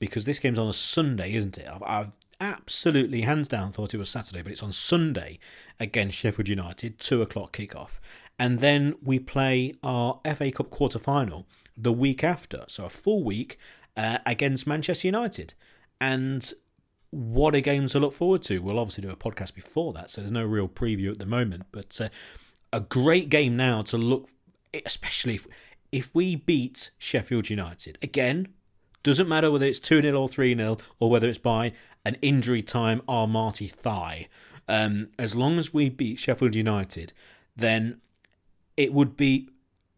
[0.00, 1.68] because this game's on a Sunday, isn't it?
[1.68, 2.10] I've, I've
[2.40, 5.38] absolutely, hands down, thought it was Saturday, but it's on Sunday
[5.78, 8.00] against Sheffield United, 2 o'clock kickoff
[8.40, 11.46] and then we play our FA Cup quarter final
[11.76, 13.58] the week after, so a full week
[13.98, 15.52] uh, against Manchester United.
[16.00, 16.50] And
[17.10, 18.60] what a game to look forward to.
[18.60, 21.64] We'll obviously do a podcast before that, so there's no real preview at the moment,
[21.70, 22.08] but uh,
[22.72, 24.30] a great game now to look,
[24.86, 25.46] especially if,
[25.92, 27.98] if we beat Sheffield United.
[28.00, 28.48] Again,
[29.02, 31.72] doesn't matter whether it's 2 0 or 3 0 or whether it's by
[32.04, 34.28] an injury time Amartey thigh.
[34.68, 37.12] Um, as long as we beat Sheffield United,
[37.56, 38.00] then
[38.76, 39.48] it would be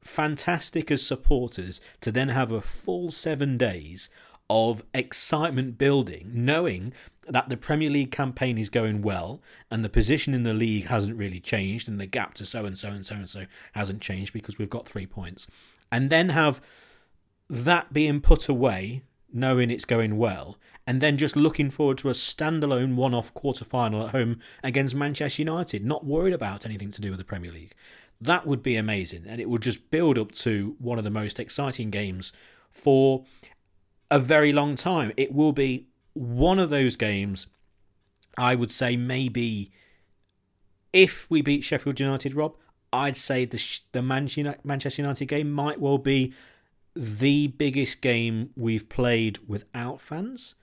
[0.02, 4.08] fantastic as supporters to then have a full seven days
[4.50, 6.92] of excitement building, knowing
[7.28, 11.16] that the Premier League campaign is going well and the position in the league hasn't
[11.16, 14.32] really changed and the gap to so and so and so and so hasn't changed
[14.32, 15.46] because we've got three points.
[15.90, 16.60] And then have
[17.52, 20.56] that being put away, knowing it's going well,
[20.86, 24.94] and then just looking forward to a standalone one off quarter final at home against
[24.94, 27.74] Manchester United, not worried about anything to do with the Premier League.
[28.18, 31.38] That would be amazing, and it would just build up to one of the most
[31.38, 32.32] exciting games
[32.70, 33.26] for
[34.10, 35.12] a very long time.
[35.18, 37.48] It will be one of those games,
[38.38, 39.72] I would say, maybe
[40.90, 42.56] if we beat Sheffield United, Rob,
[42.94, 43.62] I'd say the,
[43.92, 46.32] the Manchester United game might well be
[46.94, 50.54] the biggest game we've played without fans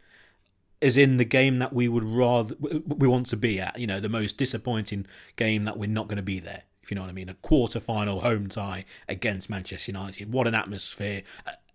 [0.80, 4.00] is in the game that we would rather we want to be at you know
[4.00, 7.12] the most disappointing game that we're not going to be there if you know what
[7.12, 7.30] I mean.
[7.30, 10.32] A quarter final home tie against Manchester United.
[10.32, 11.22] What an atmosphere.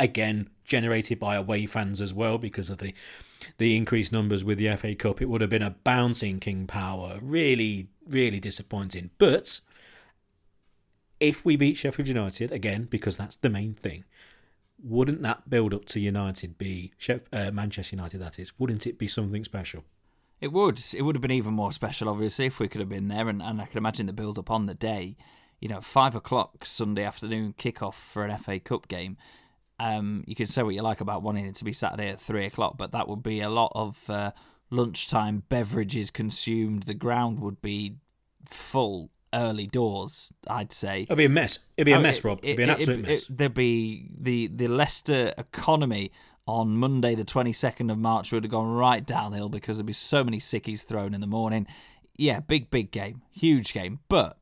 [0.00, 2.92] Again, generated by away fans as well because of the
[3.58, 5.22] the increased numbers with the FA Cup.
[5.22, 7.20] It would have been a bouncing King Power.
[7.22, 9.10] Really, really disappointing.
[9.18, 9.60] But
[11.20, 14.02] if we beat Sheffield United, again, because that's the main thing,
[14.82, 16.92] wouldn't that build up to United be
[17.32, 18.18] uh, Manchester United?
[18.18, 19.84] That is, wouldn't it be something special?
[20.40, 20.80] It would.
[20.94, 23.28] It would have been even more special, obviously, if we could have been there.
[23.28, 25.16] And, and I can imagine the build up on the day.
[25.60, 29.16] You know, five o'clock Sunday afternoon kickoff for an FA Cup game.
[29.80, 32.44] Um, you can say what you like about wanting it to be Saturday at three
[32.44, 34.32] o'clock, but that would be a lot of uh,
[34.70, 36.84] lunchtime beverages consumed.
[36.84, 37.96] The ground would be
[38.48, 40.32] full early doors.
[40.48, 41.58] I'd say it'd be a mess.
[41.76, 42.40] It'd be a oh, mess, Rob.
[42.42, 43.22] It'd be an absolute it, mess.
[43.22, 46.12] It, there'd be the the Leicester economy
[46.46, 50.22] on Monday, the 22nd of March, would have gone right downhill because there'd be so
[50.22, 51.66] many sickies thrown in the morning.
[52.16, 53.22] Yeah, big, big game.
[53.32, 54.00] Huge game.
[54.08, 54.36] But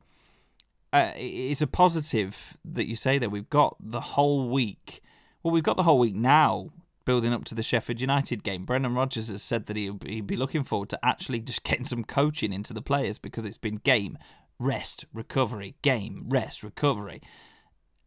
[0.93, 5.01] uh, it's a positive that you say that we've got the whole week.
[5.43, 6.70] Well, we've got the whole week now
[7.05, 8.64] building up to the Sheffield United game.
[8.64, 12.52] Brendan Rodgers has said that he'd be looking forward to actually just getting some coaching
[12.52, 14.19] into the players because it's been game,
[14.62, 17.20] rest, recovery, game, rest, recovery.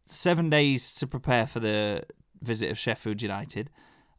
[0.06, 2.04] Seven days to prepare for the
[2.42, 3.70] visit of Sheffield United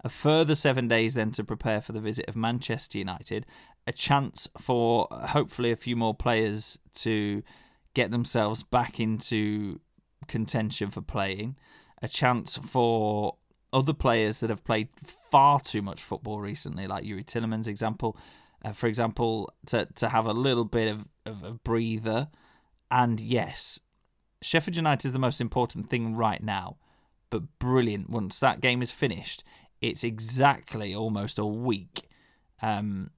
[0.03, 3.45] a further seven days then to prepare for the visit of Manchester United,
[3.85, 7.43] a chance for hopefully a few more players to
[7.93, 9.79] get themselves back into
[10.27, 11.55] contention for playing.
[11.99, 13.37] a chance for
[13.73, 18.15] other players that have played far too much football recently, like Youri Tielemans' example,
[18.63, 22.29] uh, for example, to to have a little bit of, of a breather.
[22.89, 23.79] And yes,
[24.41, 26.77] Sheffield United is the most important thing right now,
[27.29, 29.43] but brilliant once that game is finished.
[29.81, 32.09] It's exactly almost a week
[32.61, 33.11] um,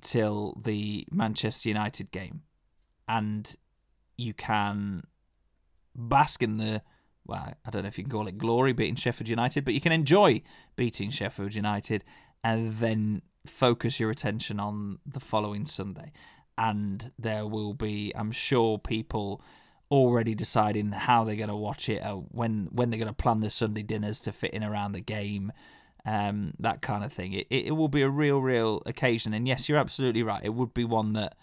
[0.00, 2.42] till the Manchester United game,
[3.08, 3.54] and
[4.16, 5.02] you can
[5.94, 6.82] bask in the
[7.26, 9.80] well, I don't know if you can call it glory beating Sheffield United, but you
[9.80, 10.42] can enjoy
[10.74, 12.02] beating Sheffield United
[12.42, 16.12] and then focus your attention on the following Sunday.
[16.68, 19.40] And there will be, I'm sure, people
[19.90, 23.40] already deciding how they're going to watch it, uh, when when they're going to plan
[23.40, 25.52] their Sunday dinners to fit in around the game,
[26.04, 27.32] um, that kind of thing.
[27.32, 29.32] It, it will be a real, real occasion.
[29.32, 30.44] And yes, you're absolutely right.
[30.44, 31.34] It would be one that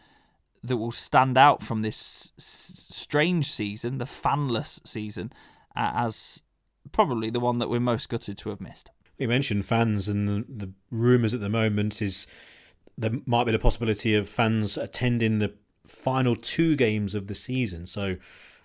[0.64, 5.31] that will stand out from this s- strange season, the fanless season,
[5.76, 6.44] uh, as
[6.91, 8.91] probably the one that we're most gutted to have missed.
[9.19, 12.27] We mentioned fans, and the, the rumours at the moment is
[12.98, 15.53] there might be the possibility of fans attending the
[15.86, 17.86] final two games of the season.
[17.86, 18.18] So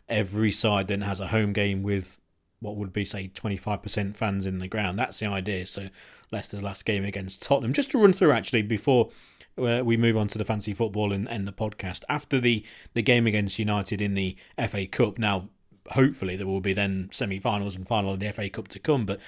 [0.09, 2.19] every side then has a home game with
[2.61, 4.99] what would be, say, 25% fans in the ground.
[4.99, 5.67] That's the idea.
[5.67, 5.89] So
[6.31, 7.73] Leicester's last game against Tottenham.
[7.73, 9.11] Just to run through, actually, before
[9.59, 12.03] uh, we move on to the fancy football and end the podcast.
[12.09, 12.65] After the,
[12.95, 14.37] the game against United in the
[14.69, 15.49] FA Cup, now
[15.91, 19.05] hopefully there will be then semi-finals and final of the FA Cup to come.
[19.05, 19.21] But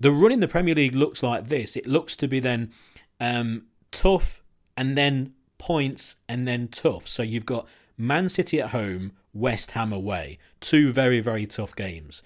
[0.00, 1.76] the run in the Premier League looks like this.
[1.76, 2.72] It looks to be then
[3.20, 4.42] um, tough
[4.78, 7.08] and then points and then tough.
[7.08, 7.66] So you've got
[7.98, 12.22] Man City at home, West Ham away, two very very tough games.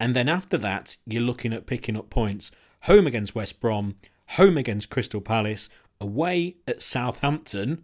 [0.00, 2.52] And then after that, you're looking at picking up points.
[2.82, 3.96] Home against West Brom,
[4.28, 5.68] home against Crystal Palace,
[6.00, 7.82] away at Southampton,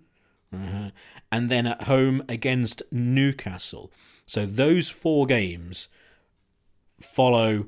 [0.52, 0.90] uh-huh,
[1.32, 3.90] and then at home against Newcastle.
[4.26, 5.88] So those four games
[7.00, 7.66] follow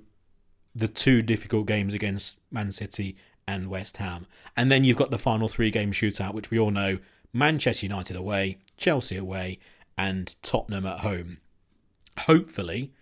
[0.73, 3.17] the two difficult games against Man City
[3.47, 4.27] and West Ham.
[4.57, 6.99] And then you've got the final three game shootout, which we all know
[7.33, 9.59] Manchester United away, Chelsea away,
[9.97, 11.39] and Tottenham at home.
[12.21, 12.93] Hopefully,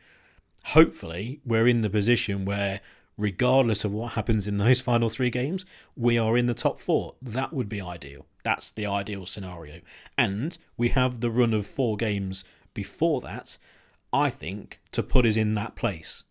[0.66, 2.80] hopefully, we're in the position where,
[3.16, 5.64] regardless of what happens in those final three games,
[5.96, 7.14] we are in the top four.
[7.22, 8.26] That would be ideal.
[8.42, 9.80] That's the ideal scenario.
[10.18, 12.44] And we have the run of four games
[12.74, 13.56] before that,
[14.12, 16.24] I think, to put us in that place.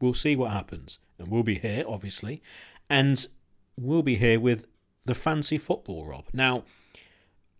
[0.00, 0.98] We'll see what happens.
[1.18, 2.42] And we'll be here, obviously.
[2.88, 3.26] And
[3.82, 4.66] we'll be here with
[5.04, 6.26] the fancy football, Rob.
[6.32, 6.64] Now,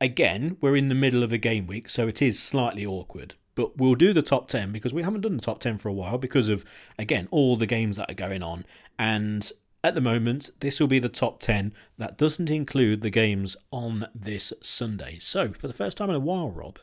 [0.00, 3.34] again, we're in the middle of a game week, so it is slightly awkward.
[3.54, 5.92] But we'll do the top 10 because we haven't done the top 10 for a
[5.92, 6.64] while because of,
[6.98, 8.64] again, all the games that are going on.
[8.98, 9.50] And
[9.84, 14.06] at the moment, this will be the top 10 that doesn't include the games on
[14.14, 15.18] this Sunday.
[15.20, 16.78] So, for the first time in a while, Rob,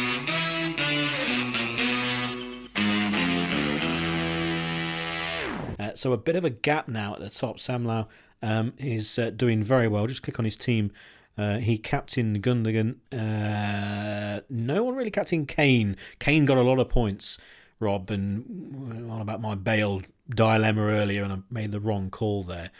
[5.78, 7.59] Uh, so a bit of a gap now at the top.
[7.59, 8.06] Sam Lau
[8.42, 10.06] um, is uh, doing very well.
[10.06, 10.92] Just click on his team.
[11.36, 12.96] Uh, he captained Gundogan.
[13.12, 15.96] Uh, no one really captained Kane.
[16.18, 17.38] Kane got a lot of points,
[17.80, 22.70] Rob, and on about my Bale dilemma earlier, and I made the wrong call there.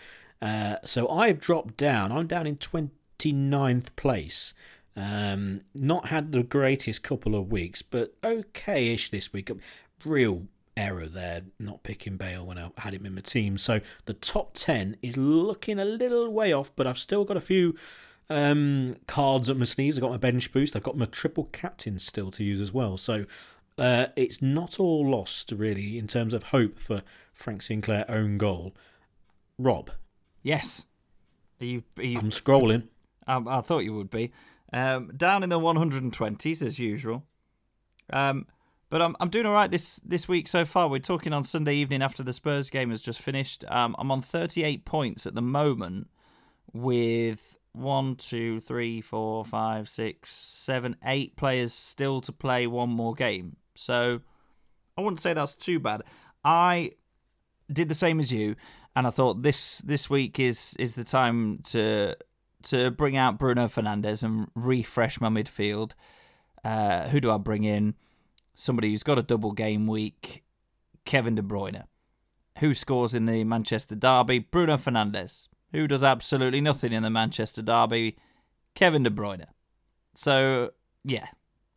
[0.41, 2.13] Uh, so I've dropped down.
[2.13, 4.53] I'm down in 29th place.
[4.95, 9.51] Um, not had the greatest couple of weeks, but okay-ish this week.
[10.05, 10.47] Real
[10.77, 13.57] error there, not picking Bale when I had him in my team.
[13.57, 17.43] So the top 10 is looking a little way off, but I've still got a
[17.43, 17.75] few
[18.31, 19.97] um, cards up my sleeves.
[19.97, 20.75] I've got my bench boost.
[20.77, 22.97] I've got my triple captain still to use as well.
[22.97, 23.27] So
[23.79, 28.75] uh, it's not all lost, really, in terms of hope for Frank Sinclair own goal.
[29.59, 29.91] Rob,
[30.43, 30.85] Yes.
[31.61, 32.89] Are you, are you I'm scrolling.
[33.27, 34.33] I, I thought you would be.
[34.73, 37.25] Um, down in the 120s as usual.
[38.13, 38.47] Um,
[38.91, 40.87] but I'm I'm doing all right this this week so far.
[40.87, 43.65] We're talking on Sunday evening after the Spurs game has just finished.
[43.69, 46.11] Um, I'm on 38 points at the moment,
[46.75, 53.15] with one, two, three, four, five, six, seven, eight players still to play one more
[53.15, 53.57] game.
[53.75, 54.21] So
[54.97, 56.03] I wouldn't say that's too bad.
[56.45, 56.93] I
[57.73, 58.57] did the same as you,
[58.95, 62.15] and I thought this this week is is the time to
[62.65, 65.93] to bring out Bruno Fernandes and refresh my midfield.
[66.65, 67.95] Uh, who do I bring in?
[68.55, 70.45] Somebody who's got a double game week,
[71.05, 71.85] Kevin De Bruyne.
[72.59, 74.41] Who scores in the Manchester Derby?
[74.41, 75.49] Bruno Fernandes.
[75.73, 78.17] Who does absolutely nothing in the Manchester Derby?
[78.75, 79.47] Kevin De Bruyne.
[80.15, 80.71] So,
[81.05, 81.27] yeah,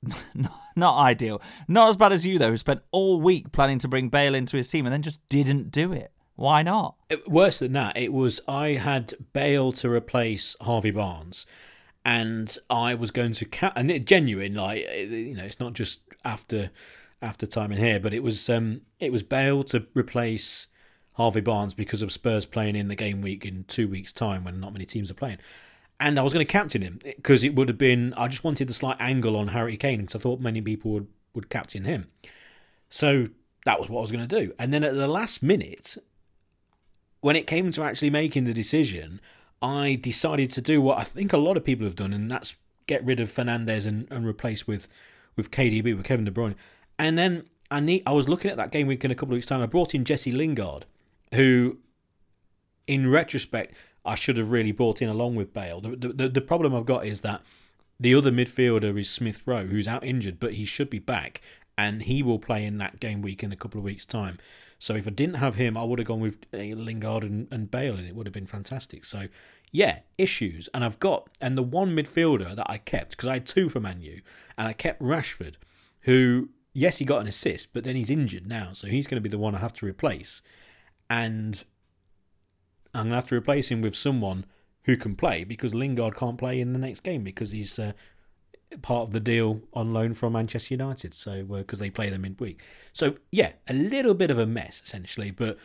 [0.75, 1.41] not ideal.
[1.67, 4.57] Not as bad as you, though, who spent all week planning to bring Bale into
[4.57, 6.11] his team and then just didn't do it.
[6.35, 6.95] Why not?
[7.09, 11.45] It- worse than that, it was I had Bale to replace Harvey Barnes,
[12.03, 16.01] and I was going to ca- and it genuine like you know it's not just
[16.25, 16.71] after
[17.21, 20.67] after time in here, but it was um it was Bale to replace
[21.15, 24.59] Harvey Barnes because of Spurs playing in the game week in two weeks' time when
[24.59, 25.37] not many teams are playing.
[25.99, 28.13] And I was going to captain him because it would have been.
[28.15, 31.07] I just wanted the slight angle on Harry Kane because I thought many people would,
[31.33, 32.07] would captain him.
[32.89, 33.29] So
[33.65, 34.53] that was what I was going to do.
[34.59, 35.97] And then at the last minute,
[37.21, 39.21] when it came to actually making the decision,
[39.61, 42.55] I decided to do what I think a lot of people have done, and that's
[42.87, 44.87] get rid of Fernandes and, and replace with
[45.35, 46.55] with KDB with Kevin De Bruyne.
[46.99, 49.37] And then I need I was looking at that game week in a couple of
[49.37, 49.61] weeks' time.
[49.61, 50.85] I brought in Jesse Lingard,
[51.35, 51.77] who,
[52.87, 55.81] in retrospect, I should have really brought in along with Bale.
[55.81, 57.41] The the, the problem I've got is that
[57.99, 61.41] the other midfielder is Smith Rowe, who's out injured, but he should be back,
[61.77, 64.37] and he will play in that game week in a couple of weeks' time.
[64.77, 67.71] So if I didn't have him, I would have gone with uh, Lingard and, and
[67.71, 69.05] Bale, and it would have been fantastic.
[69.05, 69.27] So
[69.71, 73.45] yeah, issues, and I've got and the one midfielder that I kept because I had
[73.45, 74.21] two for Manu,
[74.57, 75.55] and I kept Rashford,
[76.01, 79.21] who yes he got an assist, but then he's injured now, so he's going to
[79.21, 80.41] be the one I have to replace,
[81.09, 81.63] and
[82.93, 84.45] I'm going to have to replace him with someone
[84.83, 87.93] who can play because Lingard can't play in the next game because he's uh,
[88.81, 91.13] part of the deal on loan from Manchester United.
[91.13, 92.61] So because they play them midweek.
[92.93, 95.57] So yeah, a little bit of a mess essentially, but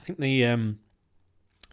[0.00, 0.80] I think the um,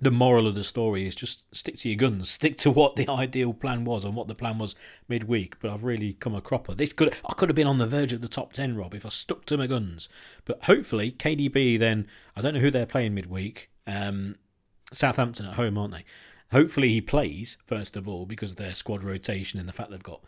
[0.03, 3.07] the moral of the story is just stick to your guns, stick to what the
[3.09, 4.75] ideal plan was and what the plan was
[5.07, 5.59] midweek.
[5.59, 6.73] But I've really come a cropper.
[6.73, 9.05] This could I could have been on the verge of the top ten, Rob, if
[9.05, 10.09] I stuck to my guns.
[10.45, 13.69] But hopefully KDB then I don't know who they're playing midweek.
[13.88, 14.35] Um,
[14.91, 16.05] Southampton at home, aren't they?
[16.51, 20.03] Hopefully he plays first of all because of their squad rotation and the fact they've
[20.03, 20.21] got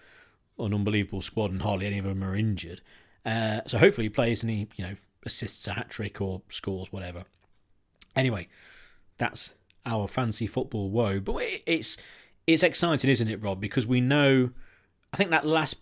[0.57, 2.81] an unbelievable squad and hardly any of them are injured.
[3.25, 4.95] Uh, so hopefully he plays and he you know
[5.25, 7.25] assists a hat trick or scores whatever.
[8.15, 8.47] Anyway,
[9.17, 9.53] that's
[9.85, 11.19] our fancy football woe.
[11.19, 11.97] But it's
[12.47, 13.59] it's exciting, isn't it, Rob?
[13.59, 14.51] Because we know.
[15.13, 15.77] I think that last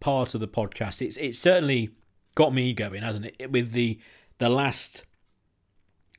[0.00, 1.90] part of the podcast, it's it's certainly
[2.34, 3.50] got me going, hasn't it?
[3.50, 3.98] With the
[4.38, 5.04] the last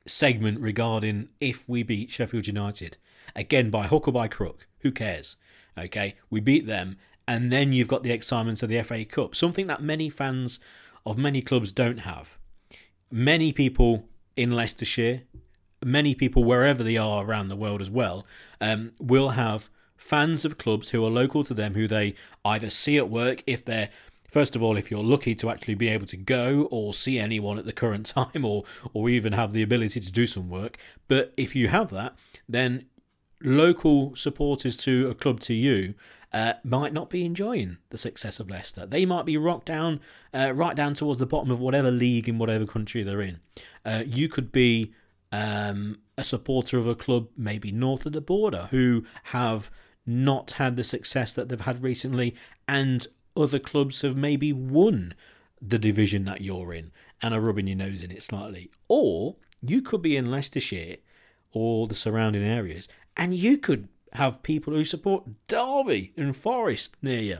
[0.06, 2.96] segment regarding if we beat Sheffield United
[3.36, 5.36] again by hook or by crook, who cares?
[5.78, 6.96] Okay, we beat them,
[7.26, 10.58] and then you've got the excitement of the FA Cup, something that many fans
[11.06, 12.36] of many clubs don't have.
[13.10, 15.22] Many people in Leicestershire,
[15.84, 18.26] many people wherever they are around the world as well,
[18.60, 22.96] um, will have fans of clubs who are local to them who they either see
[22.96, 23.90] at work if they're
[24.30, 27.58] first of all if you're lucky to actually be able to go or see anyone
[27.58, 31.34] at the current time or or even have the ability to do some work but
[31.36, 32.14] if you have that
[32.48, 32.86] then
[33.42, 35.94] local supporters to a club to you
[36.32, 38.86] uh, might not be enjoying the success of Leicester.
[38.86, 40.00] They might be rocked down,
[40.32, 43.40] uh, right down towards the bottom of whatever league in whatever country they're in.
[43.84, 44.92] Uh, you could be
[45.32, 49.70] um, a supporter of a club maybe north of the border who have
[50.06, 52.34] not had the success that they've had recently,
[52.66, 55.14] and other clubs have maybe won
[55.60, 56.90] the division that you're in
[57.22, 58.70] and are rubbing your nose in it slightly.
[58.88, 60.96] Or you could be in Leicestershire
[61.52, 67.20] or the surrounding areas, and you could have people who support Derby and Forest near
[67.20, 67.38] you,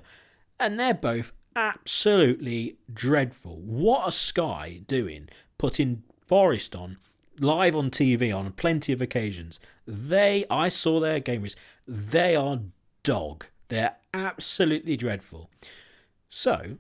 [0.59, 3.61] and they're both absolutely dreadful.
[3.61, 6.99] What are Sky doing putting Forest on
[7.41, 9.59] live on TV on plenty of occasions?
[9.87, 11.47] They, I saw their game.
[11.87, 12.61] They are
[13.03, 13.47] dog.
[13.69, 15.51] They're absolutely dreadful.
[16.29, 16.79] So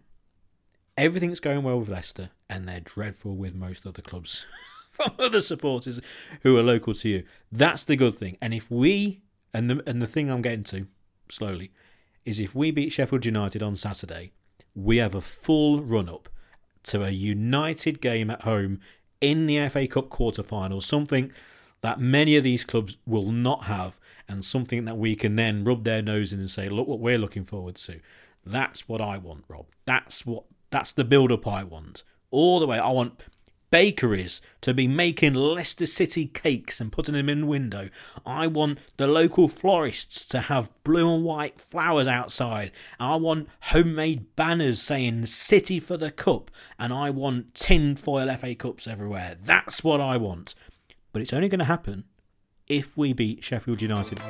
[0.96, 4.46] everything's going well with Leicester, and they're dreadful with most other clubs
[4.88, 6.00] from other supporters
[6.42, 7.24] who are local to you.
[7.50, 8.36] That's the good thing.
[8.40, 9.22] And if we
[9.52, 10.86] and the and the thing I'm getting to,
[11.28, 11.72] slowly,
[12.24, 14.32] is if we beat Sheffield United on Saturday,
[14.74, 16.28] we have a full run up
[16.84, 18.80] to a United game at home
[19.20, 21.32] in the FA Cup quarter-final, something
[21.82, 23.98] that many of these clubs will not have,
[24.28, 27.18] and something that we can then rub their nose in and say, look what we're
[27.18, 28.00] looking forward to.
[28.44, 29.66] That's what I want, Rob.
[29.86, 32.02] That's what that's the build up I want.
[32.30, 32.78] All the way.
[32.78, 33.20] I want
[33.70, 37.88] bakeries to be making Leicester City cakes and putting them in window.
[38.26, 42.72] I want the local florists to have blue and white flowers outside.
[42.98, 46.50] I want homemade banners saying City for the Cup.
[46.78, 49.36] And I want tin foil FA Cups everywhere.
[49.42, 50.54] That's what I want.
[51.12, 52.04] But it's only going to happen
[52.68, 54.20] if we beat Sheffield United.